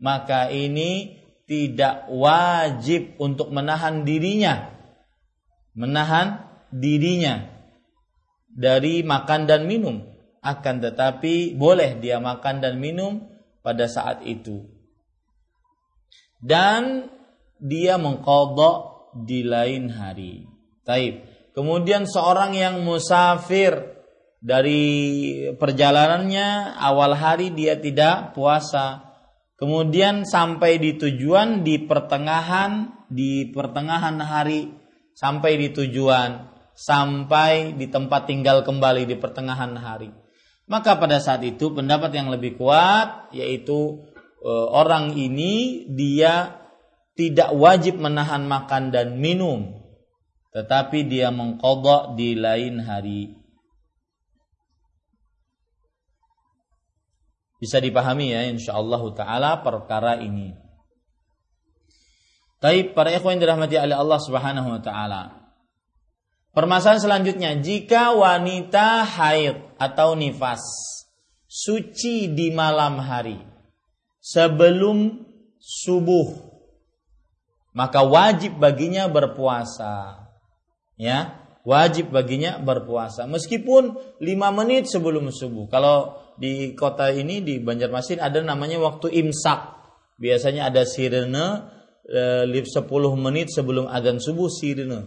[0.00, 4.70] Maka ini tidak wajib untuk menahan dirinya.
[5.74, 7.50] Menahan dirinya
[8.46, 10.06] dari makan dan minum.
[10.40, 13.28] Akan tetapi boleh dia makan dan minum
[13.60, 14.64] pada saat itu.
[16.40, 17.12] Dan
[17.60, 20.48] dia mengkodok di lain hari.
[20.88, 21.29] Taib.
[21.52, 24.00] Kemudian seorang yang musafir
[24.40, 24.82] dari
[25.54, 29.12] perjalanannya awal hari dia tidak puasa.
[29.60, 34.72] Kemudian sampai di tujuan di pertengahan di pertengahan hari
[35.12, 40.08] sampai di tujuan sampai di tempat tinggal kembali di pertengahan hari.
[40.70, 44.00] Maka pada saat itu pendapat yang lebih kuat yaitu
[44.40, 46.64] Eh, orang ini dia
[47.12, 49.79] tidak wajib menahan makan dan minum
[50.50, 53.38] tetapi dia mengkodok di lain hari.
[57.60, 60.56] Bisa dipahami ya insyaallah taala perkara ini.
[62.60, 65.22] Taib para ikhwan yang dirahmati oleh Allah Subhanahu wa taala.
[66.50, 70.60] Permasalahan selanjutnya, jika wanita haid atau nifas
[71.46, 73.38] suci di malam hari,
[74.18, 75.24] sebelum
[75.60, 76.50] subuh
[77.70, 80.19] maka wajib baginya berpuasa
[81.00, 83.24] ya wajib baginya berpuasa.
[83.24, 85.68] Meskipun lima menit sebelum subuh.
[85.72, 89.80] Kalau di kota ini di Banjarmasin ada namanya waktu imsak.
[90.20, 91.46] Biasanya ada sirene
[92.04, 92.68] e, 10
[93.16, 95.00] menit sebelum adzan subuh sirene.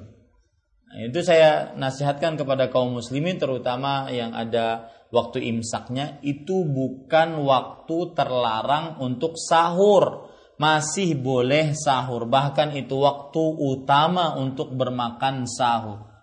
[0.93, 6.21] Nah, itu saya nasihatkan kepada kaum muslimin terutama yang ada waktu imsaknya.
[6.21, 10.22] Itu bukan waktu terlarang untuk sahur.
[10.61, 16.13] Masih boleh sahur, bahkan itu waktu utama untuk bermakan sahur.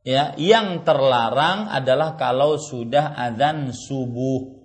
[0.00, 4.64] Ya, yang terlarang adalah kalau sudah adzan subuh.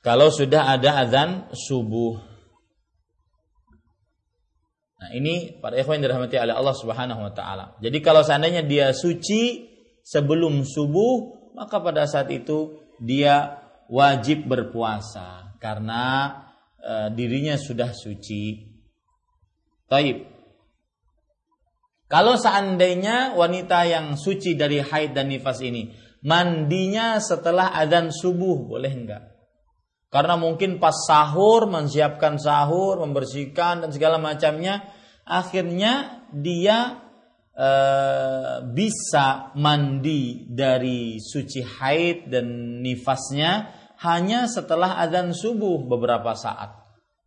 [0.00, 2.16] Kalau sudah ada adzan subuh.
[4.98, 7.76] Nah, ini para ikhwan yang dirahmati oleh Allah Subhanahu wa taala.
[7.82, 9.68] Jadi kalau seandainya dia suci
[10.00, 16.34] sebelum subuh, maka pada saat itu dia wajib berpuasa karena
[16.78, 18.66] e, dirinya sudah suci.
[19.88, 20.18] Taib.
[22.08, 25.92] Kalau seandainya wanita yang suci dari haid dan nifas ini
[26.24, 29.24] mandinya setelah adzan subuh boleh enggak?
[30.08, 34.88] Karena mungkin pas sahur menyiapkan sahur, membersihkan dan segala macamnya,
[35.28, 37.08] akhirnya dia
[37.58, 46.74] Eh, bisa mandi dari suci haid dan nifasnya hanya setelah adzan subuh beberapa saat.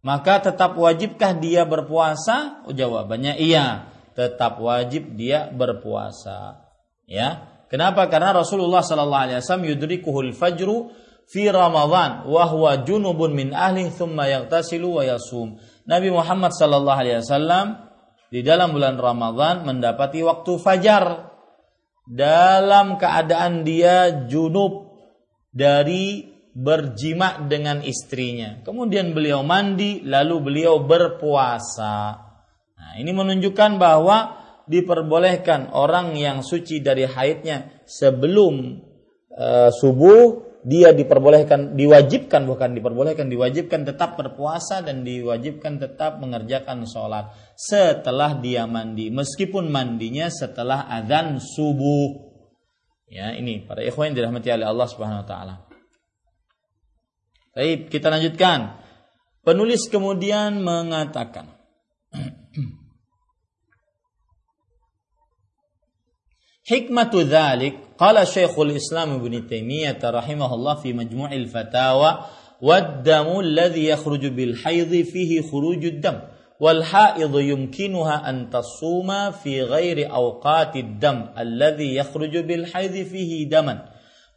[0.02, 2.66] Maka tetap wajibkah dia berpuasa?
[2.66, 6.66] Oh, jawabannya iya, tetap wajib dia berpuasa.
[7.06, 7.48] Ya.
[7.70, 8.10] Kenapa?
[8.12, 10.92] Karena Rasulullah sallallahu alaihi wasallam yudrikuhul fajru
[11.30, 15.56] fi Ramadan wa huwa junubun min ahli thumma yaghtasilu wa yasum.
[15.88, 17.80] Nabi Muhammad sallallahu alaihi wasallam
[18.28, 21.32] di dalam bulan Ramadhan mendapati waktu fajar
[22.10, 24.92] dalam keadaan dia junub
[25.52, 28.60] dari berjima dengan istrinya.
[28.64, 32.20] Kemudian beliau mandi lalu beliau berpuasa.
[32.76, 38.80] Nah, ini menunjukkan bahwa diperbolehkan orang yang suci dari haidnya sebelum
[39.36, 47.34] uh, subuh dia diperbolehkan diwajibkan bukan diperbolehkan diwajibkan tetap berpuasa dan diwajibkan tetap mengerjakan sholat
[47.58, 52.30] setelah dia mandi meskipun mandinya setelah adzan subuh
[53.10, 55.71] ya ini para ikhwan dirahmati oleh Allah Subhanahu wa taala
[57.52, 58.80] Baik, kita lanjutkan.
[59.44, 61.52] Penulis kemudian mengatakan
[66.62, 72.32] Hikmatu dhalik, qala Syekhul Islam ibn Taimiyah rahimahullah fi Majmu'il Fatawa
[72.62, 76.32] waddamu alladhi yakhruju bil haidhi fihi khurujud dam
[76.62, 83.91] والحائض يمكنها أن تصوم في غير أوقات الدم الذي يخرج بالحيض فيه دمًا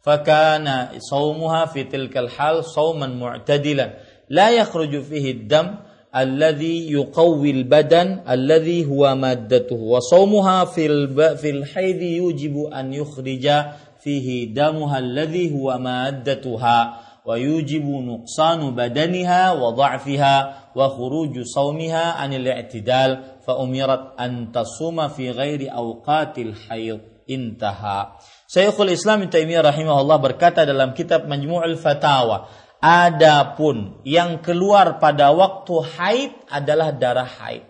[0.05, 3.93] فكان صومها في تلك الحال صوما معتدلا.
[4.29, 5.75] لا يخرج فيه الدم
[6.15, 13.51] الذي يقوي البدن الذي هو مادته وصومها في في الحيض يوجب أن يخرج
[13.99, 23.23] فيه دمها الذي هو مادتها ويوجب نقصان بدنها وضعفها وخروج صومها عن الاعتدال.
[23.47, 26.99] فأمرت أن تصوم في غير أوقات الحيض.
[27.29, 28.07] انتهى.
[28.55, 32.47] Syekhul Islam Taimiyah rahimahullah berkata dalam kitab Majmu'ul Fatawa
[32.79, 37.67] Adapun yang keluar pada waktu haid adalah darah haid.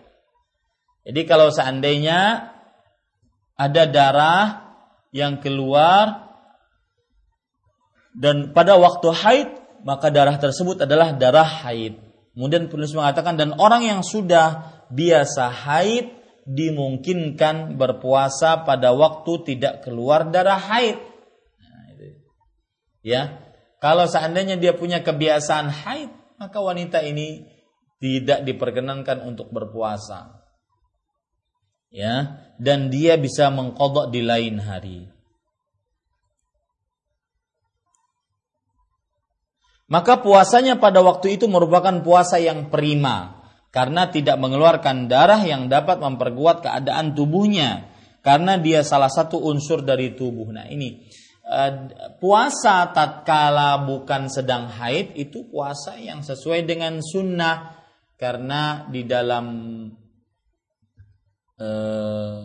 [1.02, 2.52] Jadi kalau seandainya
[3.58, 4.44] ada darah
[5.10, 6.30] yang keluar
[8.14, 9.48] dan pada waktu haid
[9.82, 11.98] maka darah tersebut adalah darah haid.
[12.36, 16.15] Kemudian penulis mengatakan dan orang yang sudah biasa haid
[16.46, 20.94] dimungkinkan berpuasa pada waktu tidak keluar darah haid.
[21.58, 21.86] Nah,
[23.02, 23.22] ya,
[23.82, 27.50] kalau seandainya dia punya kebiasaan haid, maka wanita ini
[27.98, 30.46] tidak diperkenankan untuk berpuasa.
[31.90, 35.10] Ya, dan dia bisa mengkodok di lain hari.
[39.86, 43.35] Maka puasanya pada waktu itu merupakan puasa yang prima
[43.76, 47.92] karena tidak mengeluarkan darah yang dapat memperkuat keadaan tubuhnya
[48.24, 50.48] karena dia salah satu unsur dari tubuh.
[50.48, 51.04] Nah, ini
[51.44, 51.72] uh,
[52.16, 57.76] puasa tatkala bukan sedang haid itu puasa yang sesuai dengan sunnah
[58.16, 59.46] karena di dalam
[61.60, 62.40] uh,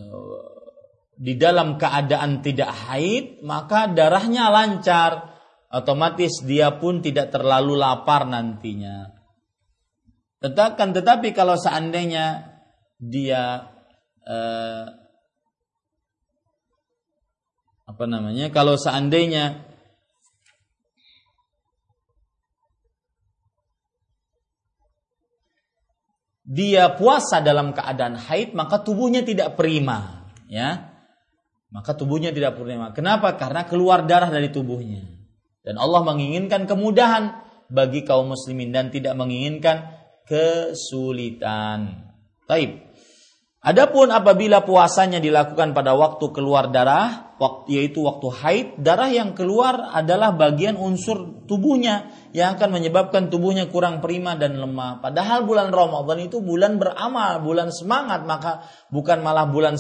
[1.16, 5.32] di dalam keadaan tidak haid maka darahnya lancar
[5.72, 9.21] otomatis dia pun tidak terlalu lapar nantinya.
[10.42, 12.58] Tetapi, tetapi kalau seandainya
[12.98, 13.70] dia
[14.26, 14.86] eh,
[17.86, 18.50] apa namanya?
[18.50, 19.62] Kalau seandainya
[26.42, 30.90] dia puasa dalam keadaan haid maka tubuhnya tidak prima, ya.
[31.72, 32.92] Maka tubuhnya tidak prima.
[32.92, 33.38] Kenapa?
[33.40, 35.08] Karena keluar darah dari tubuhnya.
[35.64, 37.32] Dan Allah menginginkan kemudahan
[37.72, 40.01] bagi kaum muslimin dan tidak menginginkan
[40.32, 42.08] kesulitan.
[42.48, 42.88] Taib.
[43.62, 49.94] Adapun apabila puasanya dilakukan pada waktu keluar darah, waktu yaitu waktu haid, darah yang keluar
[49.94, 54.98] adalah bagian unsur tubuhnya yang akan menyebabkan tubuhnya kurang prima dan lemah.
[55.06, 59.78] Padahal bulan Ramadan itu bulan beramal, bulan semangat, maka bukan malah bulan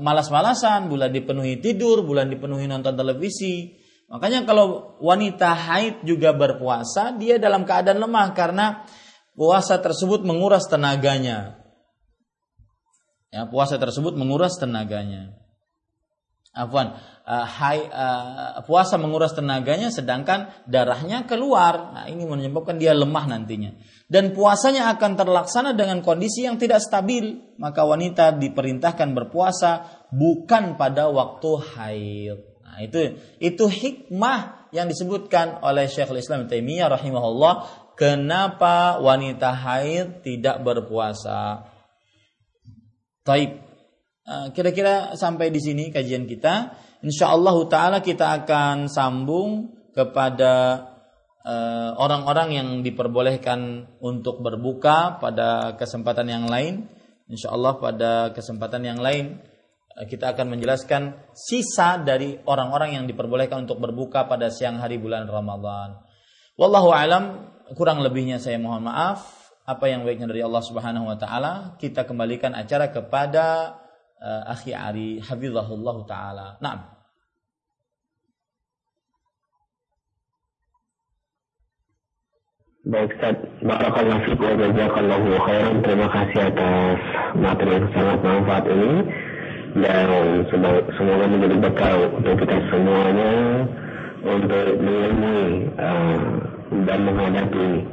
[0.00, 7.40] malas-malasan, bulan dipenuhi tidur, bulan dipenuhi nonton televisi, Makanya kalau wanita haid juga berpuasa, dia
[7.40, 8.84] dalam keadaan lemah karena
[9.36, 11.60] puasa tersebut menguras tenaganya.
[13.32, 15.32] Ya, puasa tersebut menguras tenaganya.
[16.52, 21.96] Afwan, uh, hai, uh, puasa menguras tenaganya sedangkan darahnya keluar.
[21.96, 23.72] Nah, ini menyebabkan dia lemah nantinya.
[24.04, 27.56] Dan puasanya akan terlaksana dengan kondisi yang tidak stabil.
[27.56, 32.38] Maka wanita diperintahkan berpuasa bukan pada waktu haid.
[32.68, 40.60] Nah, itu itu hikmah yang disebutkan oleh Syekhul Islam Taimiyah rahimahullah kenapa wanita haid tidak
[40.64, 41.66] berpuasa.
[43.22, 43.62] Taib.
[44.22, 46.74] Nah, kira-kira sampai di sini kajian kita.
[47.02, 50.86] Insya Allah Taala kita akan sambung kepada
[51.42, 56.86] eh, orang-orang yang diperbolehkan untuk berbuka pada kesempatan yang lain.
[57.30, 59.42] Insya Allah pada kesempatan yang lain
[59.92, 65.28] Eh, kita akan menjelaskan sisa dari orang-orang yang diperbolehkan untuk berbuka pada siang hari bulan
[65.28, 66.00] Ramadan.
[66.56, 69.40] Wallahu alam, kurang lebihnya saya mohon maaf.
[69.62, 73.78] Apa yang baiknya dari Allah Subhanahu wa taala, kita kembalikan acara kepada
[74.18, 76.46] uh, akhi Ari hafizahullah taala.
[76.58, 76.92] Naam.
[82.82, 85.76] Baik Ustaz, Barakallahu fiqh wa jazakallahu khairan.
[85.86, 86.98] Terima kasih atas
[87.38, 88.92] materi yang sangat manfaat ini
[89.78, 90.10] dan
[90.98, 93.34] semoga menjadi bekal untuk kita semuanya
[94.26, 96.41] untuk mengilmui uh,
[96.88, 97.84] dan menghadapi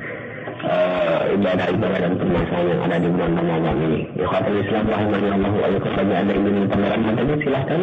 [0.63, 4.07] uh, ibadah-ibadah dan permasalahan yang ada di bulan Ramadan ini.
[4.15, 7.81] Ya khatam Islam rahimani Allah wa bagi anda yang ingin pengalaman materi silahkan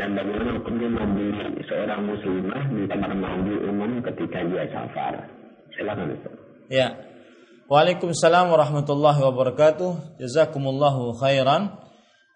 [0.00, 5.28] dan bagaimana hukumnya membeli seorang muslimah di kamar mandi umum ketika dia safar?
[5.76, 6.34] Silakan Ustaz.
[6.72, 6.88] Ya,
[7.68, 10.16] Waalaikumsalam warahmatullahi wabarakatuh.
[10.24, 11.76] Jazakumullahu khairan.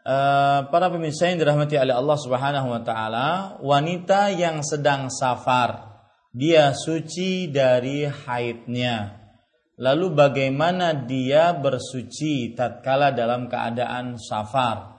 [0.05, 5.92] Uh, para pemirsa yang dirahmati oleh Allah Subhanahu wa taala, wanita yang sedang safar,
[6.33, 9.21] dia suci dari haidnya.
[9.77, 14.93] Lalu bagaimana dia bersuci tatkala dalam keadaan safar?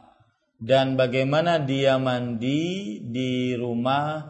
[0.64, 4.23] Dan bagaimana dia mandi di rumah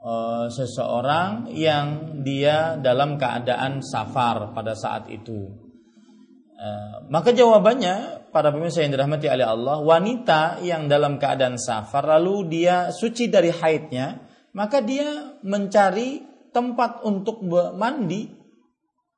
[0.00, 5.64] uh, seseorang yang dia dalam keadaan safar pada saat itu?
[6.54, 12.48] Eh, maka jawabannya para pemirsa yang dirahmati oleh Allah, wanita yang dalam keadaan safar lalu
[12.48, 14.24] dia suci dari haidnya,
[14.56, 17.42] maka dia mencari tempat untuk
[17.74, 18.30] mandi,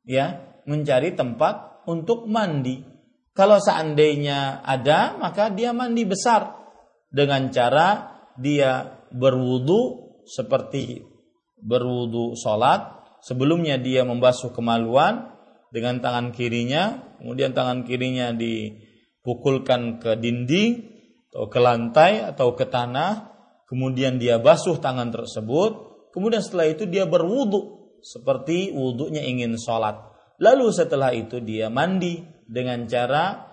[0.09, 2.81] ya, mencari tempat untuk mandi.
[3.37, 6.57] Kalau seandainya ada, maka dia mandi besar
[7.13, 11.05] dengan cara dia berwudu seperti
[11.61, 12.97] berwudu sholat.
[13.21, 15.37] Sebelumnya dia membasuh kemaluan
[15.69, 20.95] dengan tangan kirinya kemudian tangan kirinya dipukulkan ke dinding
[21.33, 23.33] atau ke lantai atau ke tanah,
[23.69, 30.01] kemudian dia basuh tangan tersebut, kemudian setelah itu dia berwudu seperti wudhunya ingin sholat.
[30.41, 33.45] Lalu setelah itu dia mandi dengan cara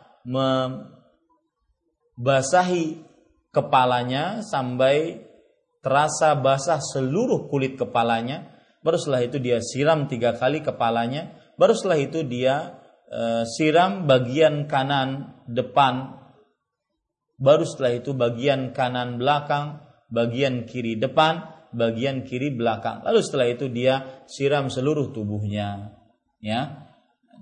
[2.16, 3.04] membasahi
[3.52, 5.20] kepalanya sampai
[5.84, 8.56] terasa basah seluruh kulit kepalanya.
[8.80, 11.36] Baru setelah itu dia siram tiga kali kepalanya.
[11.60, 12.84] Baru setelah itu dia
[13.14, 16.18] Eh, siram bagian kanan depan,
[17.38, 23.02] baru setelah itu bagian kanan belakang, bagian kiri depan, bagian kiri belakang.
[23.04, 25.98] Lalu setelah itu dia siram seluruh tubuhnya.
[26.40, 26.90] Ya.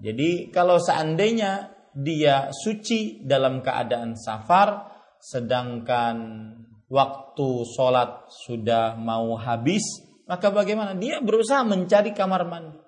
[0.01, 4.89] Jadi kalau seandainya dia suci dalam keadaan safar,
[5.19, 6.17] sedangkan
[6.87, 9.83] waktu sholat sudah mau habis,
[10.25, 10.95] maka bagaimana?
[10.95, 12.79] Dia berusaha mencari kamar mandi,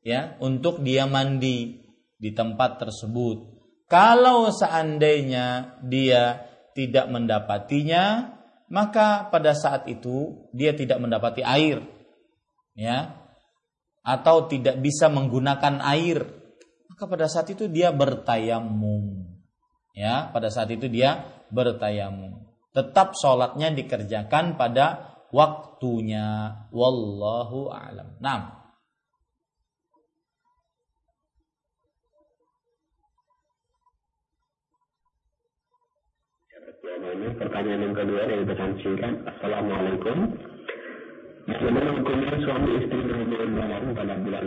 [0.00, 1.84] ya, untuk dia mandi
[2.16, 3.56] di tempat tersebut.
[3.86, 6.42] Kalau seandainya dia
[6.74, 8.35] tidak mendapatinya,
[8.66, 11.82] maka pada saat itu dia tidak mendapati air.
[12.74, 13.14] Ya.
[14.02, 16.22] Atau tidak bisa menggunakan air.
[16.90, 19.26] Maka pada saat itu dia bertayamum.
[19.96, 22.46] Ya, pada saat itu dia bertayamum.
[22.76, 26.68] Tetap sholatnya dikerjakan pada waktunya.
[26.68, 28.20] Wallahu a'lam.
[28.20, 28.66] Nah,
[36.96, 39.14] ini pertanyaan yang kedua dari pesan singkat.
[39.26, 40.18] Assalamualaikum.
[41.46, 44.46] Bagaimana hukumnya suami istri berhubungan badan pada bulan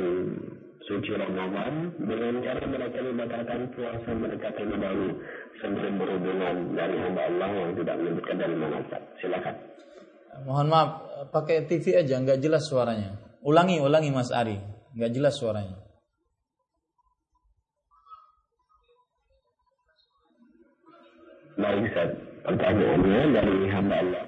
[0.83, 5.09] suci Ramadan dengan cara mereka membatalkan puasa mereka terlebih dahulu
[5.63, 8.77] sebelum berhubungan dari hamba Allah yang tidak menyebutkan dari mana
[9.23, 9.55] Silakan.
[10.43, 10.89] Mohon maaf,
[11.35, 13.15] pakai TV aja, nggak jelas suaranya.
[13.43, 14.59] Ulangi, ulangi Mas Ari,
[14.95, 15.79] nggak jelas suaranya.
[21.59, 24.25] Baik, Ustaz dari hamba Allah.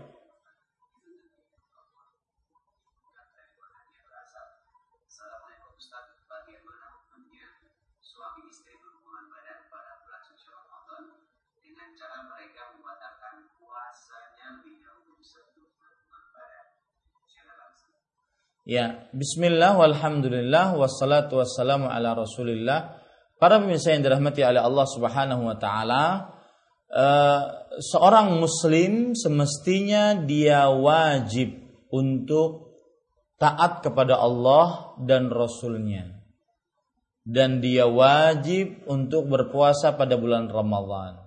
[18.61, 23.03] Ya, bismillah walhamdulillah wassalatu wassalamu ala Rasulillah.
[23.35, 26.31] Para pemirsa yang dirahmati oleh Allah Subhanahu wa taala,
[26.91, 27.41] uh,
[27.79, 31.55] seorang muslim semestinya dia wajib
[31.91, 32.77] untuk
[33.39, 36.19] taat kepada Allah dan Rasulnya.
[37.21, 41.21] Dan dia wajib untuk berpuasa pada bulan Ramadhan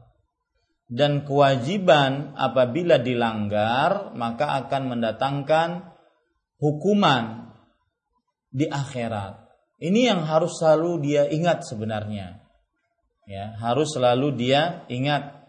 [0.95, 5.69] dan kewajiban apabila dilanggar maka akan mendatangkan
[6.61, 7.51] hukuman
[8.53, 9.43] di akhirat.
[9.81, 12.41] Ini yang harus selalu dia ingat sebenarnya.
[13.25, 15.44] Ya harus selalu dia ingat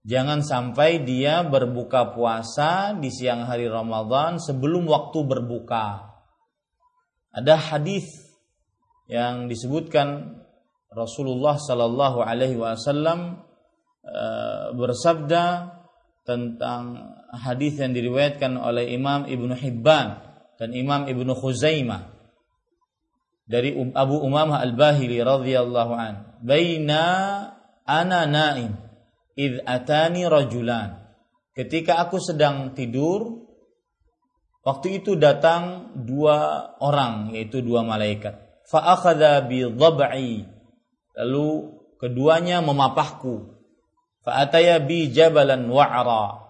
[0.00, 6.08] Jangan sampai dia berbuka puasa di siang hari Ramadan sebelum waktu berbuka.
[7.36, 8.08] Ada hadis
[9.12, 10.40] yang disebutkan
[10.88, 13.44] Rasulullah Sallallahu Alaihi Wasallam
[14.08, 15.76] eh, bersabda
[16.24, 20.16] tentang hadis yang diriwayatkan oleh Imam Ibnu Hibban
[20.56, 22.08] dan Imam Ibnu Khuzaimah
[23.44, 26.40] dari Abu Umamah Al-Bahili radhiyallahu an.
[26.40, 27.04] Baina
[27.84, 28.89] ana naim
[29.36, 30.98] id atani rajulan.
[31.54, 33.46] Ketika aku sedang tidur,
[34.62, 38.38] waktu itu datang dua orang yaitu dua malaikat.
[38.70, 40.46] Fa akhadha bi dhab'i.
[41.18, 41.48] Lalu
[41.98, 43.58] keduanya memapahku.
[44.22, 46.40] Fa ataya bi jabalan wa'ra.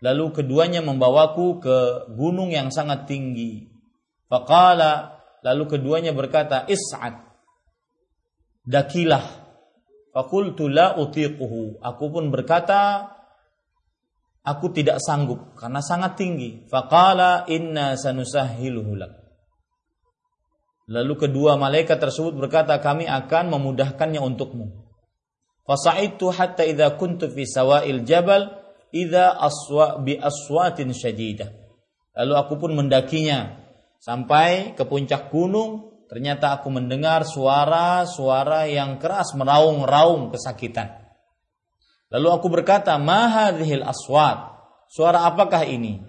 [0.00, 1.78] Lalu keduanya membawaku ke
[2.16, 3.68] gunung yang sangat tinggi.
[4.32, 7.20] Faqala lalu keduanya berkata, "Is'ad."
[8.64, 9.39] Dakilah
[10.10, 11.78] Fakultu la utiquhu.
[11.78, 13.14] Aku pun berkata,
[14.42, 16.66] aku tidak sanggup karena sangat tinggi.
[16.66, 19.12] Faqala inna sanusahhiluhu lak.
[20.90, 24.90] Lalu kedua malaikat tersebut berkata, kami akan memudahkannya untukmu.
[25.62, 28.50] Fasa'idtu hatta idza kuntu fi sawa'il jabal
[28.90, 31.46] idza aswa bi aswatin syadidah.
[32.18, 33.54] Lalu aku pun mendakinya
[34.02, 40.90] sampai ke puncak gunung ternyata aku mendengar suara-suara yang keras meraung-raung kesakitan.
[42.10, 44.50] Lalu aku berkata, "Mahadhil aswat?"
[44.90, 46.02] Suara apakah ini?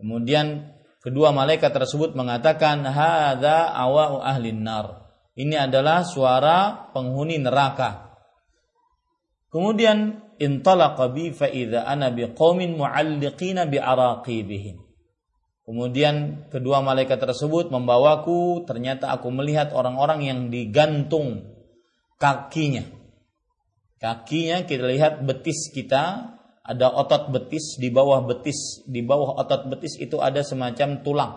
[0.00, 0.72] Kemudian
[1.04, 5.04] kedua malaikat tersebut mengatakan, "Hadza awa'u ahlin nar."
[5.36, 8.16] Ini adalah suara penghuni neraka.
[9.52, 11.52] Kemudian intalaqa bi fa
[11.84, 14.85] ana biqaumin mu'alliqina bi araqibihim.
[15.66, 21.42] Kemudian kedua malaikat tersebut membawaku, ternyata aku melihat orang-orang yang digantung
[22.22, 22.86] kakinya.
[23.98, 29.98] Kakinya kita lihat betis kita, ada otot betis di bawah betis, di bawah otot betis
[29.98, 31.32] itu ada semacam tulang.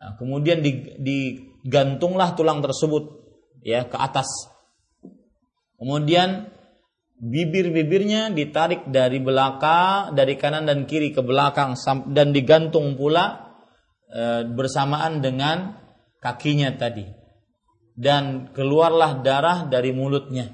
[0.00, 0.64] Nah, kemudian
[0.96, 3.20] digantunglah tulang tersebut
[3.60, 4.28] ya ke atas.
[5.76, 6.48] Kemudian
[7.20, 11.76] bibir-bibirnya ditarik dari belakang, dari kanan dan kiri ke belakang
[12.16, 13.52] dan digantung pula
[14.08, 15.76] e, bersamaan dengan
[16.16, 17.04] kakinya tadi.
[18.00, 20.48] Dan keluarlah darah dari mulutnya.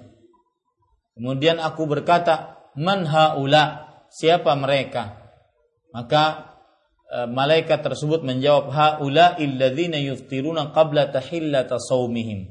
[1.15, 5.31] Kemudian aku berkata, "Man haula?" Siapa mereka?
[5.95, 6.55] Maka
[7.07, 12.51] e, malaikat tersebut menjawab, "Haula illadzina yuftiruna qabla tahillata saumihim."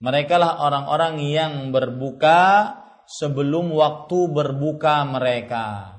[0.00, 5.96] Mereka lah orang-orang yang berbuka sebelum waktu berbuka mereka.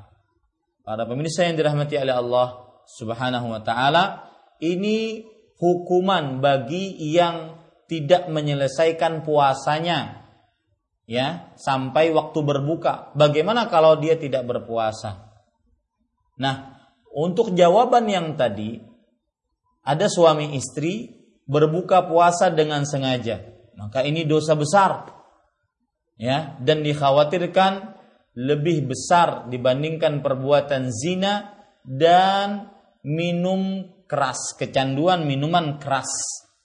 [0.85, 2.47] Para pemirsa yang dirahmati oleh Allah
[2.85, 4.29] Subhanahu wa taala,
[4.61, 5.25] ini
[5.57, 7.57] hukuman bagi yang
[7.89, 10.29] tidak menyelesaikan puasanya
[11.09, 13.13] ya sampai waktu berbuka.
[13.17, 15.33] Bagaimana kalau dia tidak berpuasa?
[16.37, 16.77] Nah,
[17.15, 18.81] untuk jawaban yang tadi
[19.85, 21.13] ada suami istri
[21.45, 23.41] berbuka puasa dengan sengaja.
[23.77, 25.14] Maka ini dosa besar
[26.15, 27.95] ya dan dikhawatirkan
[28.35, 31.55] lebih besar dibandingkan perbuatan zina
[31.87, 32.67] dan
[33.05, 36.09] minum keras, kecanduan minuman keras.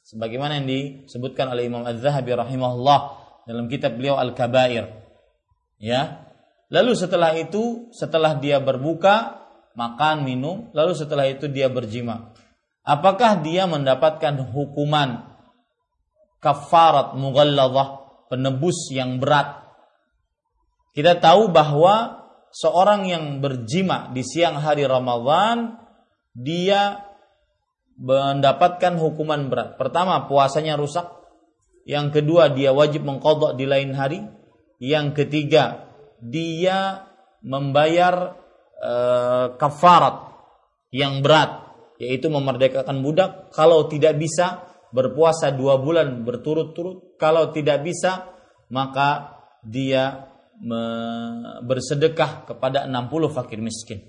[0.02, 3.00] Sebagaimana yang disebutkan oleh Imam Az-Zahabi rahimahullah
[3.46, 4.90] dalam kitab beliau Al-Kabair.
[5.78, 6.26] Ya.
[6.70, 9.42] Lalu setelah itu, setelah dia berbuka,
[9.78, 12.34] makan, minum, lalu setelah itu dia berjima.
[12.82, 15.30] Apakah dia mendapatkan hukuman
[16.42, 17.99] kafarat mughalladhah
[18.30, 19.66] penebus yang berat.
[20.94, 22.22] Kita tahu bahwa
[22.54, 25.74] seorang yang berjima di siang hari Ramadhan
[26.34, 27.10] dia
[28.00, 29.76] mendapatkan hukuman berat.
[29.76, 31.04] Pertama, puasanya rusak.
[31.84, 34.24] Yang kedua, dia wajib mengkodok di lain hari.
[34.80, 35.90] Yang ketiga,
[36.22, 37.04] dia
[37.44, 38.40] membayar
[38.80, 38.92] e,
[39.60, 40.32] kafarat
[40.88, 41.60] yang berat,
[42.00, 43.52] yaitu memerdekakan budak.
[43.52, 47.16] Kalau tidak bisa, berpuasa dua bulan berturut-turut.
[47.18, 48.30] Kalau tidak bisa,
[48.70, 50.30] maka dia
[51.64, 54.04] bersedekah kepada 60 fakir miskin.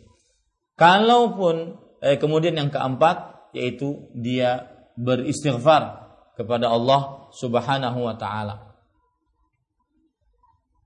[0.76, 4.68] Kalaupun eh, kemudian yang keempat yaitu dia
[5.00, 8.76] beristighfar kepada Allah Subhanahu wa taala.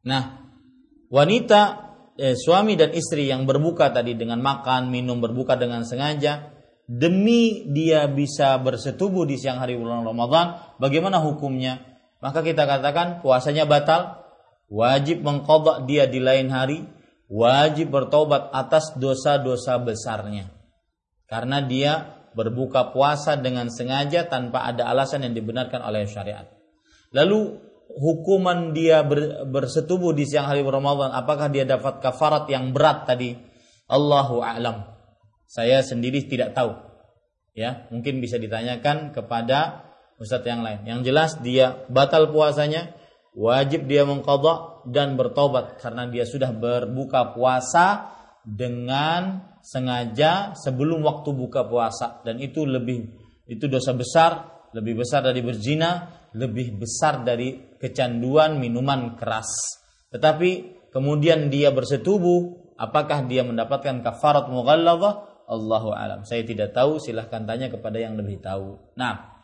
[0.05, 0.53] Nah,
[1.09, 1.61] wanita
[2.19, 6.54] eh, suami dan istri yang berbuka tadi dengan makan, minum, berbuka dengan sengaja
[6.85, 11.81] demi dia bisa bersetubuh di siang hari bulan Ramadan, bagaimana hukumnya?
[12.21, 14.25] Maka kita katakan puasanya batal,
[14.69, 16.85] wajib mengkodok dia di lain hari,
[17.29, 20.49] wajib bertobat atas dosa-dosa besarnya.
[21.25, 26.45] Karena dia berbuka puasa dengan sengaja tanpa ada alasan yang dibenarkan oleh syariat.
[27.15, 27.61] Lalu
[27.95, 29.05] hukuman dia
[29.47, 33.37] bersetubuh di siang hari Ramadan, apakah dia dapat kafarat yang berat tadi?
[33.85, 34.94] Allahu a'lam.
[35.45, 36.73] Saya sendiri tidak tahu.
[37.55, 39.87] Ya, mungkin bisa ditanyakan kepada
[40.19, 40.83] ustadz yang lain.
[40.83, 42.91] Yang jelas dia batal puasanya,
[43.31, 48.15] wajib dia mengqadha dan bertobat karena dia sudah berbuka puasa
[48.45, 53.17] dengan sengaja sebelum waktu buka puasa dan itu lebih
[53.49, 54.31] itu dosa besar,
[54.73, 59.49] lebih besar dari berzina, lebih besar dari kecanduan minuman keras.
[60.13, 60.49] Tetapi
[60.93, 66.25] kemudian dia bersetubuh, apakah dia mendapatkan kafarat mughalladhah Allahu alam.
[66.25, 68.77] Saya tidak tahu, silahkan tanya kepada yang lebih tahu.
[68.97, 69.34] Nah,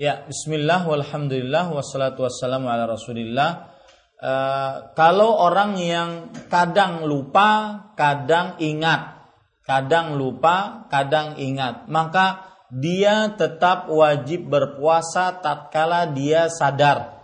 [0.00, 3.68] Ya, bismillah walhamdulillah wassalatu wassalamu ala Rasulillah.
[4.16, 9.28] Uh, kalau orang yang kadang lupa, kadang ingat,
[9.60, 17.20] kadang lupa, kadang ingat, maka dia tetap wajib berpuasa tatkala dia sadar.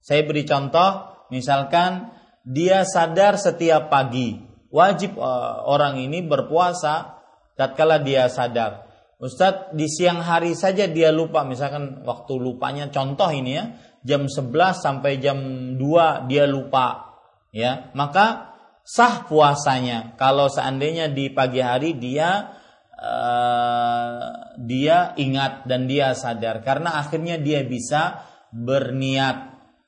[0.00, 2.16] Saya beri contoh, misalkan
[2.48, 4.40] dia sadar setiap pagi,
[4.72, 7.20] wajib uh, orang ini berpuasa
[7.60, 8.85] tatkala dia sadar.
[9.16, 11.40] Ustadz di siang hari saja dia lupa.
[11.48, 13.64] Misalkan waktu lupanya contoh ini ya
[14.04, 15.38] jam 11 sampai jam
[15.80, 17.16] 2 dia lupa
[17.48, 17.88] ya.
[17.96, 18.52] Maka
[18.84, 20.20] sah puasanya.
[20.20, 22.60] Kalau seandainya di pagi hari dia
[22.92, 26.60] uh, dia ingat dan dia sadar.
[26.60, 28.20] Karena akhirnya dia bisa
[28.52, 29.36] berniat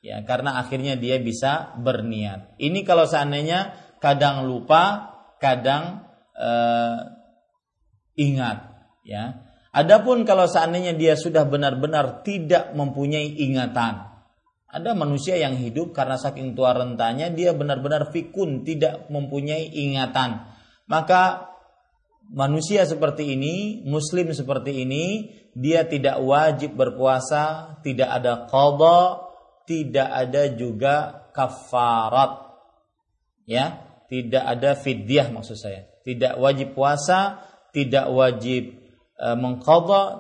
[0.01, 0.25] ya.
[0.25, 2.57] Karena akhirnya dia bisa berniat.
[2.57, 7.13] Ini kalau seandainya kadang lupa kadang uh,
[8.17, 8.68] ingat
[9.09, 9.49] ya.
[9.73, 14.09] Adapun kalau seandainya dia sudah benar-benar tidak mempunyai ingatan,
[14.69, 20.45] ada manusia yang hidup karena saking tua rentanya dia benar-benar fikun tidak mempunyai ingatan.
[20.89, 21.53] Maka
[22.29, 29.25] manusia seperti ini, muslim seperti ini, dia tidak wajib berpuasa, tidak ada qadha,
[29.65, 30.97] tidak ada juga
[31.33, 32.45] kafarat.
[33.49, 35.89] Ya, tidak ada fidyah maksud saya.
[36.05, 37.41] Tidak wajib puasa,
[37.73, 38.88] tidak wajib
[39.19, 39.28] e,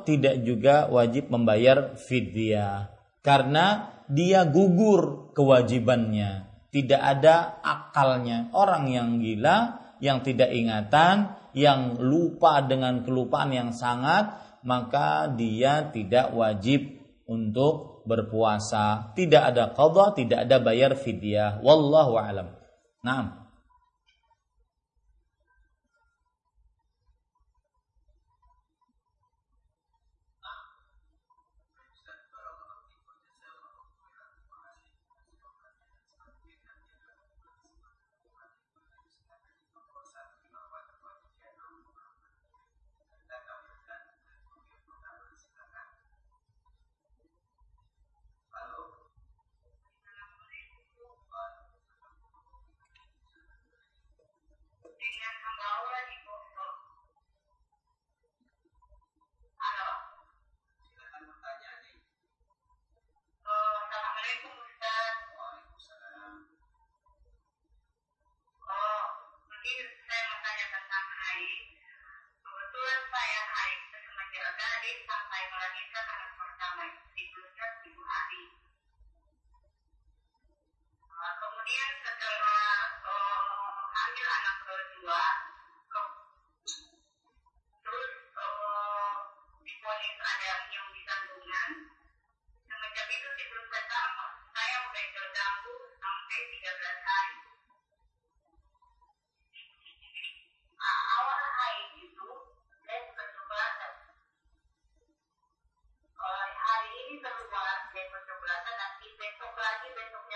[0.04, 2.90] tidak juga wajib membayar fidyah.
[3.22, 6.50] Karena dia gugur kewajibannya.
[6.68, 8.52] Tidak ada akalnya.
[8.52, 16.34] Orang yang gila yang tidak ingatan yang lupa dengan kelupaan yang sangat maka dia tidak
[16.34, 19.12] wajib untuk berpuasa.
[19.16, 21.60] Tidak ada qadha tidak ada bayar fidyah.
[21.64, 22.48] Wallahu alam.
[23.04, 23.47] Nah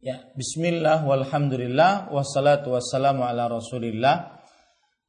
[0.00, 4.40] Ya, bismillah walhamdulillah wassalatu wassalamu ala Rasulillah.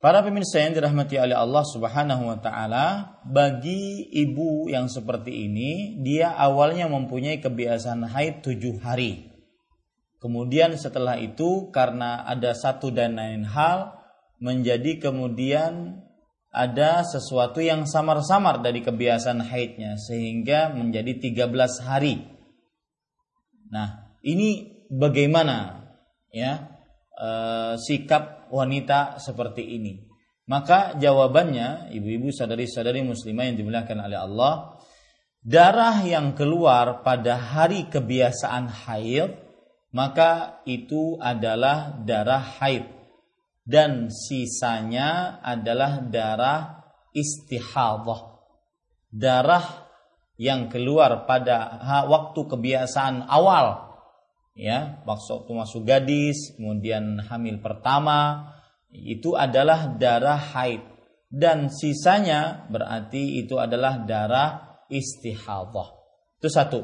[0.04, 6.36] Para pemirsa yang dirahmati oleh Allah Subhanahu wa taala, bagi ibu yang seperti ini, dia
[6.36, 9.32] awalnya mempunyai kebiasaan haid tujuh hari.
[10.20, 13.96] Kemudian setelah itu karena ada satu dan lain hal
[14.44, 16.04] menjadi kemudian
[16.52, 21.16] ada sesuatu yang samar-samar dari kebiasaan haidnya sehingga menjadi
[21.48, 22.28] 13 hari.
[23.72, 25.88] Nah, ini bagaimana
[26.36, 26.68] ya
[27.16, 30.12] uh, sikap wanita seperti ini?
[30.52, 34.54] Maka jawabannya, ibu-ibu sadari-sadari muslimah yang dimuliakan oleh Allah,
[35.40, 39.32] darah yang keluar pada hari kebiasaan haid,
[39.96, 42.84] maka itu adalah darah haid
[43.64, 46.84] dan sisanya adalah darah
[47.16, 48.44] istihadah.
[49.12, 49.88] Darah
[50.36, 53.91] yang keluar pada waktu kebiasaan awal
[54.58, 58.52] ya waktu masuk gadis kemudian hamil pertama
[58.92, 60.84] itu adalah darah haid
[61.32, 65.96] dan sisanya berarti itu adalah darah istihadah.
[66.44, 66.84] Itu satu.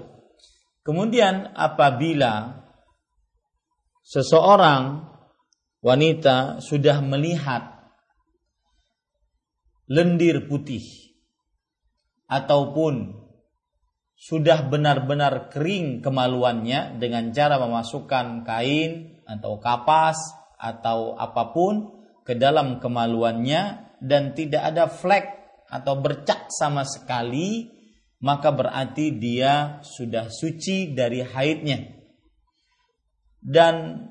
[0.88, 2.64] Kemudian apabila
[4.08, 5.04] seseorang
[5.84, 7.92] wanita sudah melihat
[9.92, 10.84] lendir putih
[12.32, 13.27] ataupun
[14.18, 20.18] sudah benar-benar kering kemaluannya dengan cara memasukkan kain atau kapas
[20.58, 25.38] atau apa pun ke dalam kemaluannya dan tidak ada flek
[25.70, 27.78] atau bercak sama sekali
[28.18, 31.86] maka berarti dia sudah suci dari haidnya.
[33.38, 34.02] Dan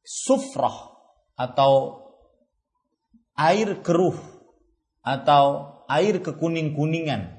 [0.00, 0.88] sufrah
[1.36, 2.02] atau
[3.36, 4.16] air keruh
[5.04, 7.38] atau air kekuning-kuningan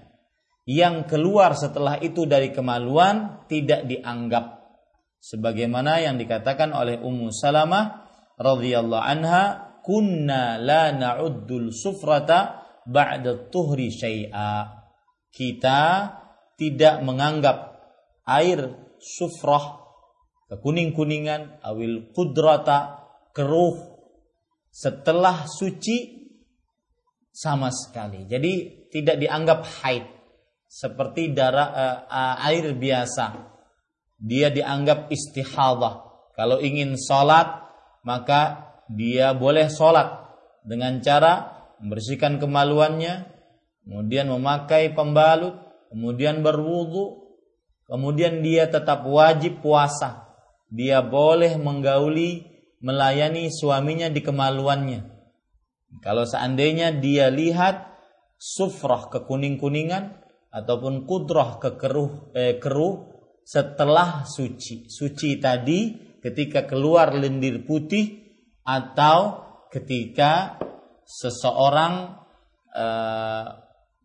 [0.69, 4.61] yang keluar setelah itu dari kemaluan tidak dianggap.
[5.19, 8.05] Sebagaimana yang dikatakan oleh Ummu Salamah
[8.37, 9.43] radhiyallahu anha
[9.81, 14.77] kunna la na'uddul sufrata ba'da tuhri syai'a.
[15.29, 15.81] Kita
[16.53, 17.81] tidak menganggap
[18.29, 19.79] air sufrah
[20.49, 23.77] kekuning-kuningan awil kudrata keruh
[24.69, 26.28] setelah suci
[27.31, 28.25] sama sekali.
[28.25, 30.05] Jadi tidak dianggap haid
[30.69, 31.69] seperti darah
[32.05, 33.49] uh, air biasa
[34.19, 36.03] dia dianggap istihadah.
[36.35, 37.63] Kalau ingin sholat,
[38.03, 40.27] maka dia boleh sholat
[40.67, 43.31] dengan cara membersihkan kemaluannya,
[43.87, 45.55] kemudian memakai pembalut,
[45.87, 47.39] kemudian berwudu,
[47.87, 50.27] kemudian dia tetap wajib puasa.
[50.69, 52.45] Dia boleh menggauli,
[52.83, 55.18] melayani suaminya di kemaluannya.
[55.99, 57.89] Kalau seandainya dia lihat
[58.37, 60.21] sufrah kekuning-kuningan
[60.53, 63.09] ataupun kudrah kekeruh eh, keruh
[63.43, 64.85] setelah suci.
[64.85, 68.21] Suci tadi ketika keluar lendir putih
[68.61, 69.41] atau
[69.73, 70.61] ketika
[71.09, 72.13] seseorang
[72.77, 73.47] uh,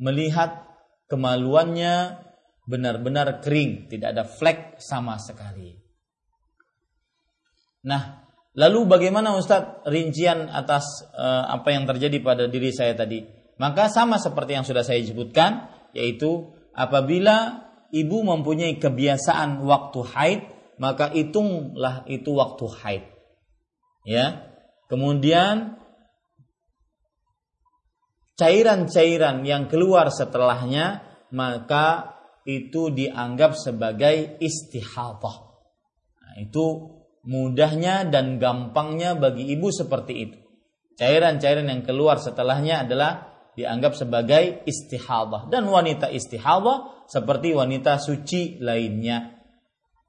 [0.01, 0.65] melihat
[1.05, 2.25] kemaluannya
[2.65, 5.77] benar-benar kering, tidak ada flek sama sekali.
[7.85, 8.24] Nah,
[8.55, 13.23] lalu bagaimana Ustadz rincian atas uh, apa yang terjadi pada diri saya tadi?
[13.59, 20.41] Maka sama seperti yang sudah saya sebutkan, yaitu apabila ibu mempunyai kebiasaan waktu haid,
[20.83, 23.05] maka hitunglah itu waktu haid.
[24.05, 24.51] Ya.
[24.91, 25.79] Kemudian
[28.35, 32.15] cairan-cairan yang keluar setelahnya maka
[32.45, 35.37] itu dianggap sebagai istihadah.
[36.21, 36.65] Nah, itu
[37.25, 40.39] mudahnya dan gampangnya bagi ibu seperti itu.
[40.95, 49.35] Cairan-cairan yang keluar setelahnya adalah dianggap sebagai istihadah dan wanita istihadah seperti wanita suci lainnya.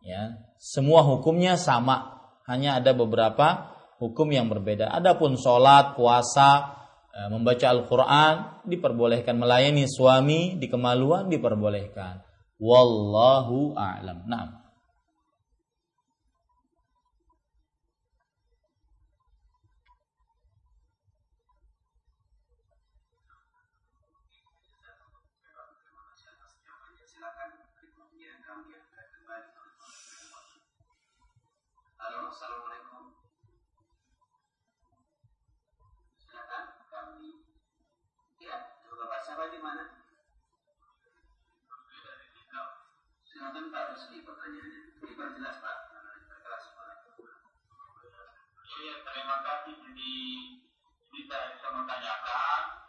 [0.05, 4.93] Ya, semua hukumnya sama, hanya ada beberapa hukum yang berbeda.
[4.93, 6.77] Adapun sholat, puasa,
[7.09, 8.33] e, membaca Al-Quran
[8.69, 12.21] diperbolehkan melayani suami di kemaluan diperbolehkan.
[12.61, 14.29] Wallahu a'lam.
[14.29, 14.64] Nah.
[51.25, 52.85] kita bisa menanyakan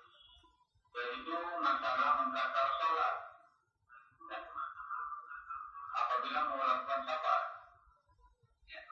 [0.92, 3.16] yaitu masalah membatal sholat.
[4.28, 4.40] Ya.
[5.96, 7.42] Apabila mau melakukan sholat.
[8.68, 8.82] Ya.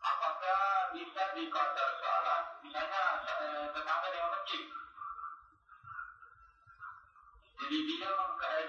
[0.00, 0.60] Apakah
[0.96, 2.64] bisa dikonter sholat?
[2.64, 4.62] Misalnya eh, tetangga dengan masjid.
[7.60, 8.10] Jadi dia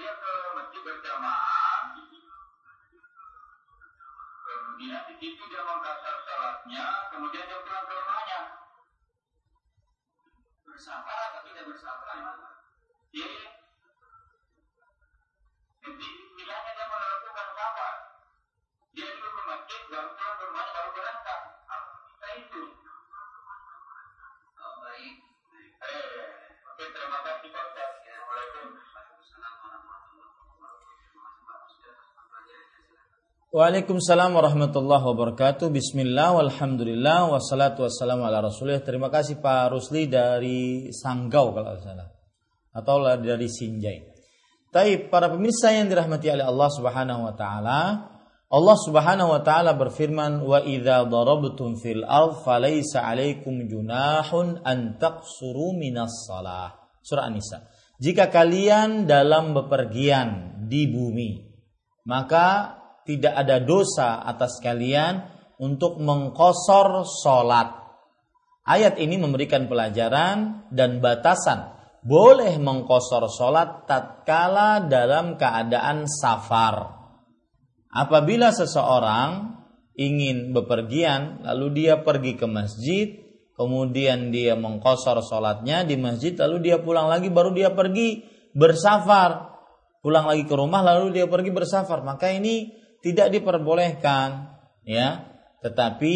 [0.04, 1.80] dia ke masjid berjamaah.
[4.44, 8.63] Kemudian di situ dia mengkasar sholatnya kemudian dia pulang ke rumahnya
[10.74, 12.18] bersabar atau tidak bersabar?
[13.14, 13.50] Ya, ya.
[33.54, 35.70] Waalaikumsalam warahmatullahi wabarakatuh.
[35.70, 38.82] Bismillah, walhamdulillah, wassalatu wassalamu ala rasulillah.
[38.82, 42.10] Terima kasih Pak Rusli dari Sanggau kalau salah.
[42.74, 44.10] Atau dari Sinjai.
[44.74, 47.80] Tapi para pemirsa yang dirahmati oleh Allah Subhanahu wa taala,
[48.50, 55.78] Allah Subhanahu wa taala berfirman, "Wa idza darabtum fil ard falaysa 'alaikum junahun an taqsuru
[55.78, 56.74] minas shalah."
[57.06, 57.70] Surah An-Nisa.
[58.02, 61.54] Jika kalian dalam bepergian di bumi,
[62.10, 65.28] maka tidak ada dosa atas kalian
[65.60, 67.84] untuk mengkosor sholat.
[68.64, 71.74] Ayat ini memberikan pelajaran dan batasan
[72.04, 77.00] boleh mengkosor sholat tatkala dalam keadaan safar.
[77.88, 79.56] Apabila seseorang
[79.96, 83.08] ingin bepergian, lalu dia pergi ke masjid,
[83.56, 89.56] kemudian dia mengkosor sholatnya di masjid, lalu dia pulang lagi, baru dia pergi bersafar,
[90.04, 92.04] pulang lagi ke rumah, lalu dia pergi bersafar.
[92.04, 94.56] Maka ini tidak diperbolehkan
[94.88, 95.28] ya.
[95.60, 96.16] Tetapi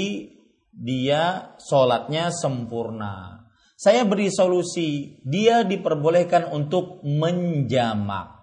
[0.72, 3.44] dia sholatnya sempurna.
[3.76, 5.20] Saya beri solusi.
[5.22, 8.40] Dia diperbolehkan untuk menjamak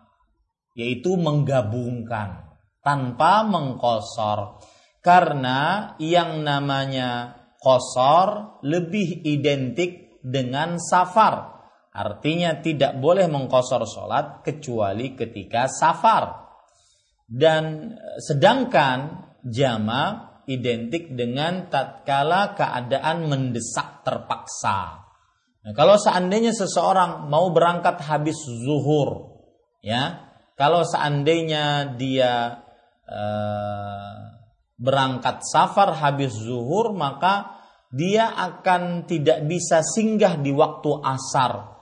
[0.77, 4.61] yaitu menggabungkan tanpa mengkosor.
[5.01, 11.53] Karena yang namanya kosor lebih identik dengan safar.
[11.95, 16.44] Artinya tidak boleh mengkosor sholat kecuali ketika safar
[17.29, 25.05] dan e, sedangkan jama identik dengan tatkala keadaan mendesak terpaksa.
[25.65, 29.41] Nah, kalau seandainya seseorang mau berangkat habis zuhur,
[29.81, 30.21] ya,
[30.55, 32.61] kalau seandainya dia
[33.09, 34.15] eh,
[34.77, 37.57] berangkat safar habis zuhur, maka
[37.89, 41.73] dia akan tidak bisa singgah di waktu asar.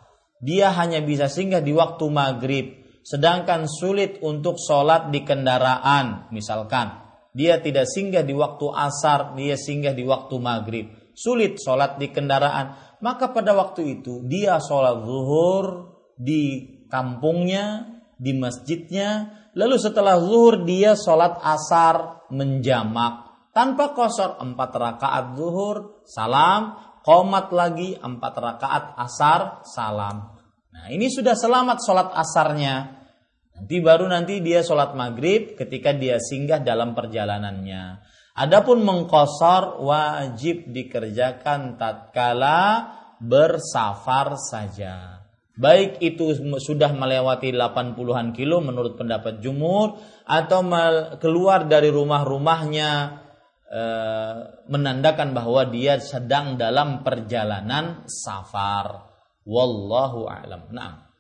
[0.43, 7.03] Dia hanya bisa singgah di waktu maghrib sedangkan sulit untuk sholat di kendaraan, misalkan.
[7.33, 12.99] Dia tidak singgah di waktu asar, dia singgah di waktu maghrib, sulit sholat di kendaraan,
[13.01, 15.65] maka pada waktu itu dia sholat zuhur
[16.13, 17.89] di kampungnya,
[18.21, 23.33] di masjidnya, lalu setelah zuhur dia sholat asar menjamak.
[23.53, 30.32] Tanpa kosor empat rakaat zuhur, salam, komat lagi empat rakaat asar, salam.
[30.73, 33.05] Nah ini sudah selamat sholat asarnya.
[33.53, 38.01] Nanti baru nanti dia sholat maghrib ketika dia singgah dalam perjalanannya.
[38.33, 42.89] Adapun mengkosor wajib dikerjakan tatkala
[43.21, 45.21] bersafar saja.
[45.53, 50.65] Baik itu sudah melewati 80-an kilo menurut pendapat jumur atau
[51.21, 52.91] keluar dari rumah-rumahnya
[53.69, 53.83] e,
[54.73, 59.12] menandakan bahwa dia sedang dalam perjalanan safar.
[59.47, 60.63] Wallahu a'lam.
[60.71, 61.12] Nah.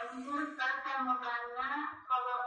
[0.00, 2.40] Ibu saya mau tanya kalau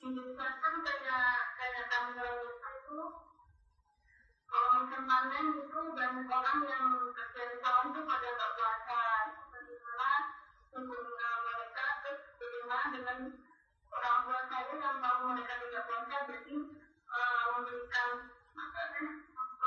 [0.00, 3.00] Indonesia kan kayak kayak wanita itu
[4.48, 9.02] kalau musim panen itu banyak orang yang kerja di tahun itu pada nggak puasa.
[9.52, 10.10] Bagaimana
[10.72, 13.18] hubungan mereka terus dengan
[13.92, 16.56] orang tua saya yang tahu mereka tidak puasa jadi
[17.04, 18.10] uh, memberikan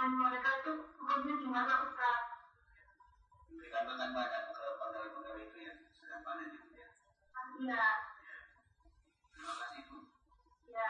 [0.01, 2.23] mereka itu hukumnya gimana Ustaz?
[3.45, 6.70] Memberikan makan badan ke pegawai-pegawai itu ya sedang panen
[9.77, 9.93] itu
[10.73, 10.87] ya?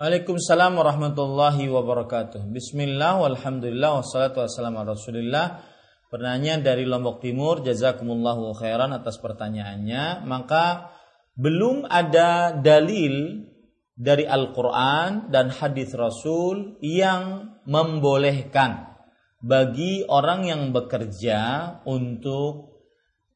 [0.00, 2.48] Waalaikumsalam warahmatullahi wabarakatuh.
[2.50, 5.60] Bismillah, walhamdulillah, wassalatu wassalamu ala rasulillah
[6.10, 10.26] Pertanyaan dari Lombok Timur, jazakumullahu khairan atas pertanyaannya.
[10.26, 10.90] Maka
[11.38, 13.46] belum ada dalil
[13.94, 18.89] dari Al-Quran dan hadis Rasul yang membolehkan
[19.40, 21.40] bagi orang yang bekerja
[21.88, 22.76] untuk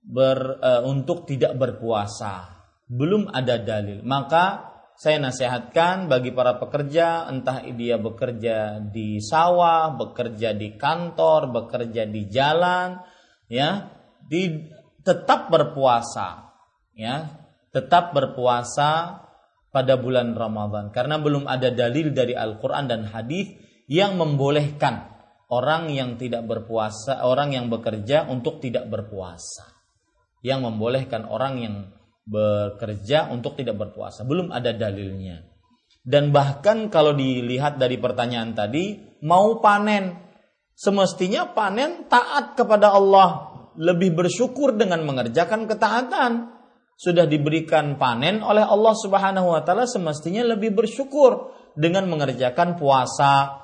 [0.04, 2.64] ber, uh, untuk tidak berpuasa.
[2.84, 4.04] Belum ada dalil.
[4.04, 12.06] Maka saya nasihatkan bagi para pekerja entah dia bekerja di sawah, bekerja di kantor, bekerja
[12.06, 13.00] di jalan,
[13.48, 13.90] ya,
[14.22, 14.70] di
[15.02, 16.52] tetap berpuasa,
[16.94, 17.42] ya.
[17.74, 19.24] tetap berpuasa
[19.74, 23.50] pada bulan Ramadan karena belum ada dalil dari Al-Qur'an dan hadis
[23.90, 25.13] yang membolehkan
[25.52, 29.72] orang yang tidak berpuasa, orang yang bekerja untuk tidak berpuasa.
[30.44, 31.74] Yang membolehkan orang yang
[32.24, 34.24] bekerja untuk tidak berpuasa.
[34.24, 35.44] Belum ada dalilnya.
[36.04, 40.20] Dan bahkan kalau dilihat dari pertanyaan tadi, mau panen.
[40.76, 43.56] Semestinya panen taat kepada Allah.
[43.80, 46.52] Lebih bersyukur dengan mengerjakan ketaatan.
[46.94, 53.63] Sudah diberikan panen oleh Allah Subhanahu wa taala semestinya lebih bersyukur dengan mengerjakan puasa,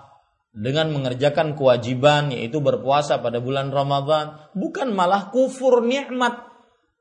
[0.50, 6.50] dengan mengerjakan kewajiban yaitu berpuasa pada bulan Ramadan bukan malah kufur nikmat.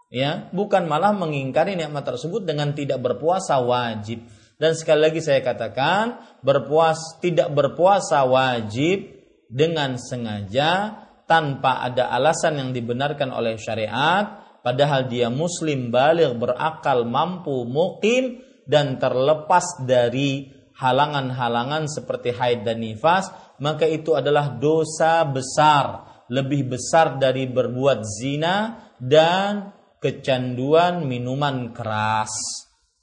[0.10, 4.26] Ya bukan malah mengingkari nikmat tersebut dengan tidak berpuasa wajib.
[4.60, 9.06] Dan sekali lagi saya katakan berpuas tidak berpuasa wajib
[9.50, 17.70] dengan sengaja tanpa ada alasan yang dibenarkan oleh syariat padahal dia muslim balik berakal mampu
[17.70, 23.28] mukim dan terlepas dari halangan-halangan seperti haid dan nifas,
[23.60, 32.32] maka itu adalah dosa besar, lebih besar dari berbuat zina dan kecanduan minuman keras.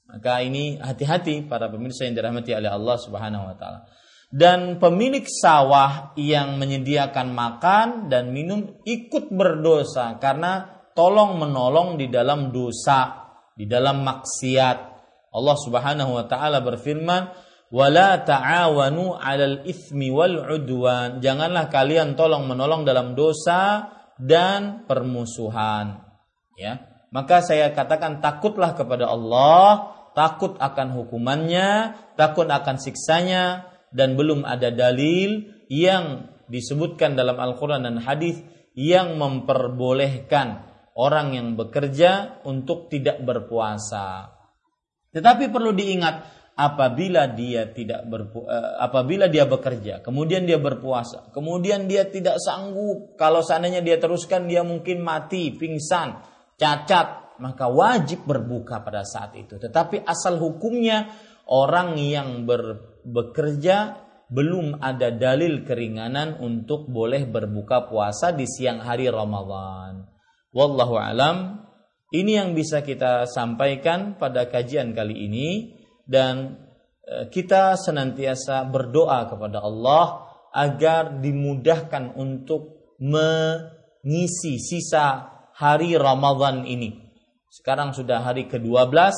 [0.09, 3.85] Maka ini hati-hati para pemirsa yang dirahmati oleh Allah Subhanahu wa taala.
[4.27, 12.51] Dan pemilik sawah yang menyediakan makan dan minum ikut berdosa karena tolong menolong di dalam
[12.51, 14.79] dosa, di dalam maksiat.
[15.37, 21.19] Allah Subhanahu wa taala berfirman, wala ta'awanu 'alal itsmi wal 'udwan.
[21.23, 26.03] Janganlah kalian tolong menolong dalam dosa dan permusuhan.
[26.57, 26.89] Ya.
[27.13, 34.73] Maka saya katakan takutlah kepada Allah, takut akan hukumannya, takut akan siksanya dan belum ada
[34.73, 38.41] dalil yang disebutkan dalam Al-Qur'an dan hadis
[38.77, 40.67] yang memperbolehkan
[40.97, 44.33] orang yang bekerja untuk tidak berpuasa.
[45.13, 51.85] Tetapi perlu diingat apabila dia tidak berpu, uh, apabila dia bekerja, kemudian dia berpuasa, kemudian
[51.85, 56.17] dia tidak sanggup, kalau seandainya dia teruskan dia mungkin mati, pingsan,
[56.57, 59.61] cacat, maka wajib berbuka pada saat itu.
[59.61, 61.13] Tetapi asal hukumnya
[61.53, 69.07] orang yang ber, bekerja belum ada dalil keringanan untuk boleh berbuka puasa di siang hari
[69.07, 70.09] Ramadan.
[70.51, 71.63] Wallahu alam.
[72.07, 75.76] Ini yang bisa kita sampaikan pada kajian kali ini
[76.07, 76.63] dan
[77.03, 80.27] e, kita senantiasa berdoa kepada Allah
[80.57, 87.05] agar dimudahkan untuk mengisi sisa hari Ramadan ini.
[87.53, 89.13] Sekarang sudah hari ke-12,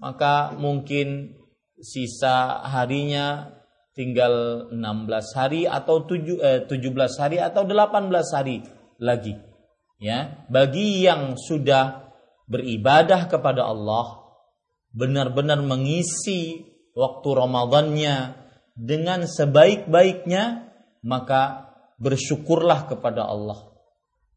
[0.00, 1.36] maka mungkin
[1.76, 3.52] sisa harinya
[3.92, 8.64] tinggal 16 hari atau 7 eh, 17 hari atau 18 hari
[8.96, 9.36] lagi.
[10.02, 12.10] Ya, bagi yang sudah
[12.50, 14.21] beribadah kepada Allah
[14.92, 18.36] benar-benar mengisi waktu Ramadannya
[18.76, 20.72] dengan sebaik-baiknya,
[21.04, 23.72] maka bersyukurlah kepada Allah.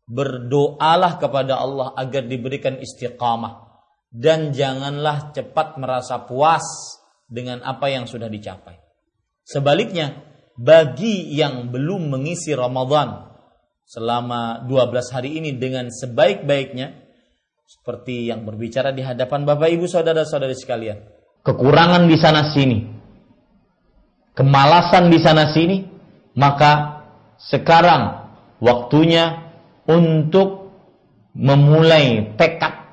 [0.05, 3.63] Berdoalah kepada Allah agar diberikan istiqamah.
[4.15, 6.63] Dan janganlah cepat merasa puas
[7.27, 8.79] dengan apa yang sudah dicapai.
[9.43, 10.23] Sebaliknya,
[10.55, 13.35] bagi yang belum mengisi Ramadan
[13.83, 17.04] selama 12 hari ini dengan sebaik-baiknya,
[17.65, 21.01] seperti yang berbicara di hadapan Bapak Ibu saudara-saudari sekalian.
[21.41, 22.85] Kekurangan di sana sini.
[24.37, 25.81] Kemalasan di sana sini,
[26.37, 27.01] maka
[27.41, 28.29] sekarang
[28.61, 29.49] waktunya
[29.89, 30.77] untuk
[31.33, 32.85] memulai tekad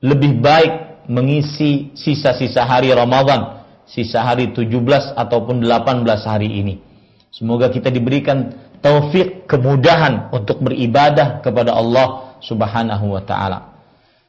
[0.00, 6.80] lebih baik mengisi sisa-sisa hari Ramadan, sisa hari 17 ataupun 18 hari ini.
[7.28, 8.48] Semoga kita diberikan
[8.80, 13.73] taufik kemudahan untuk beribadah kepada Allah Subhanahu wa taala.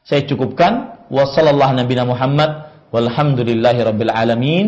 [0.06, 1.02] Saya cukupkan.
[1.10, 2.50] Wassallallahu Nabi Muhammad.
[2.94, 4.66] Walhamdulillahi Rabbil Alamin.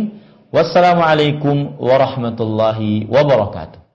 [0.51, 3.88] Wassalamualaikum warahmatullahi wabarakatuh.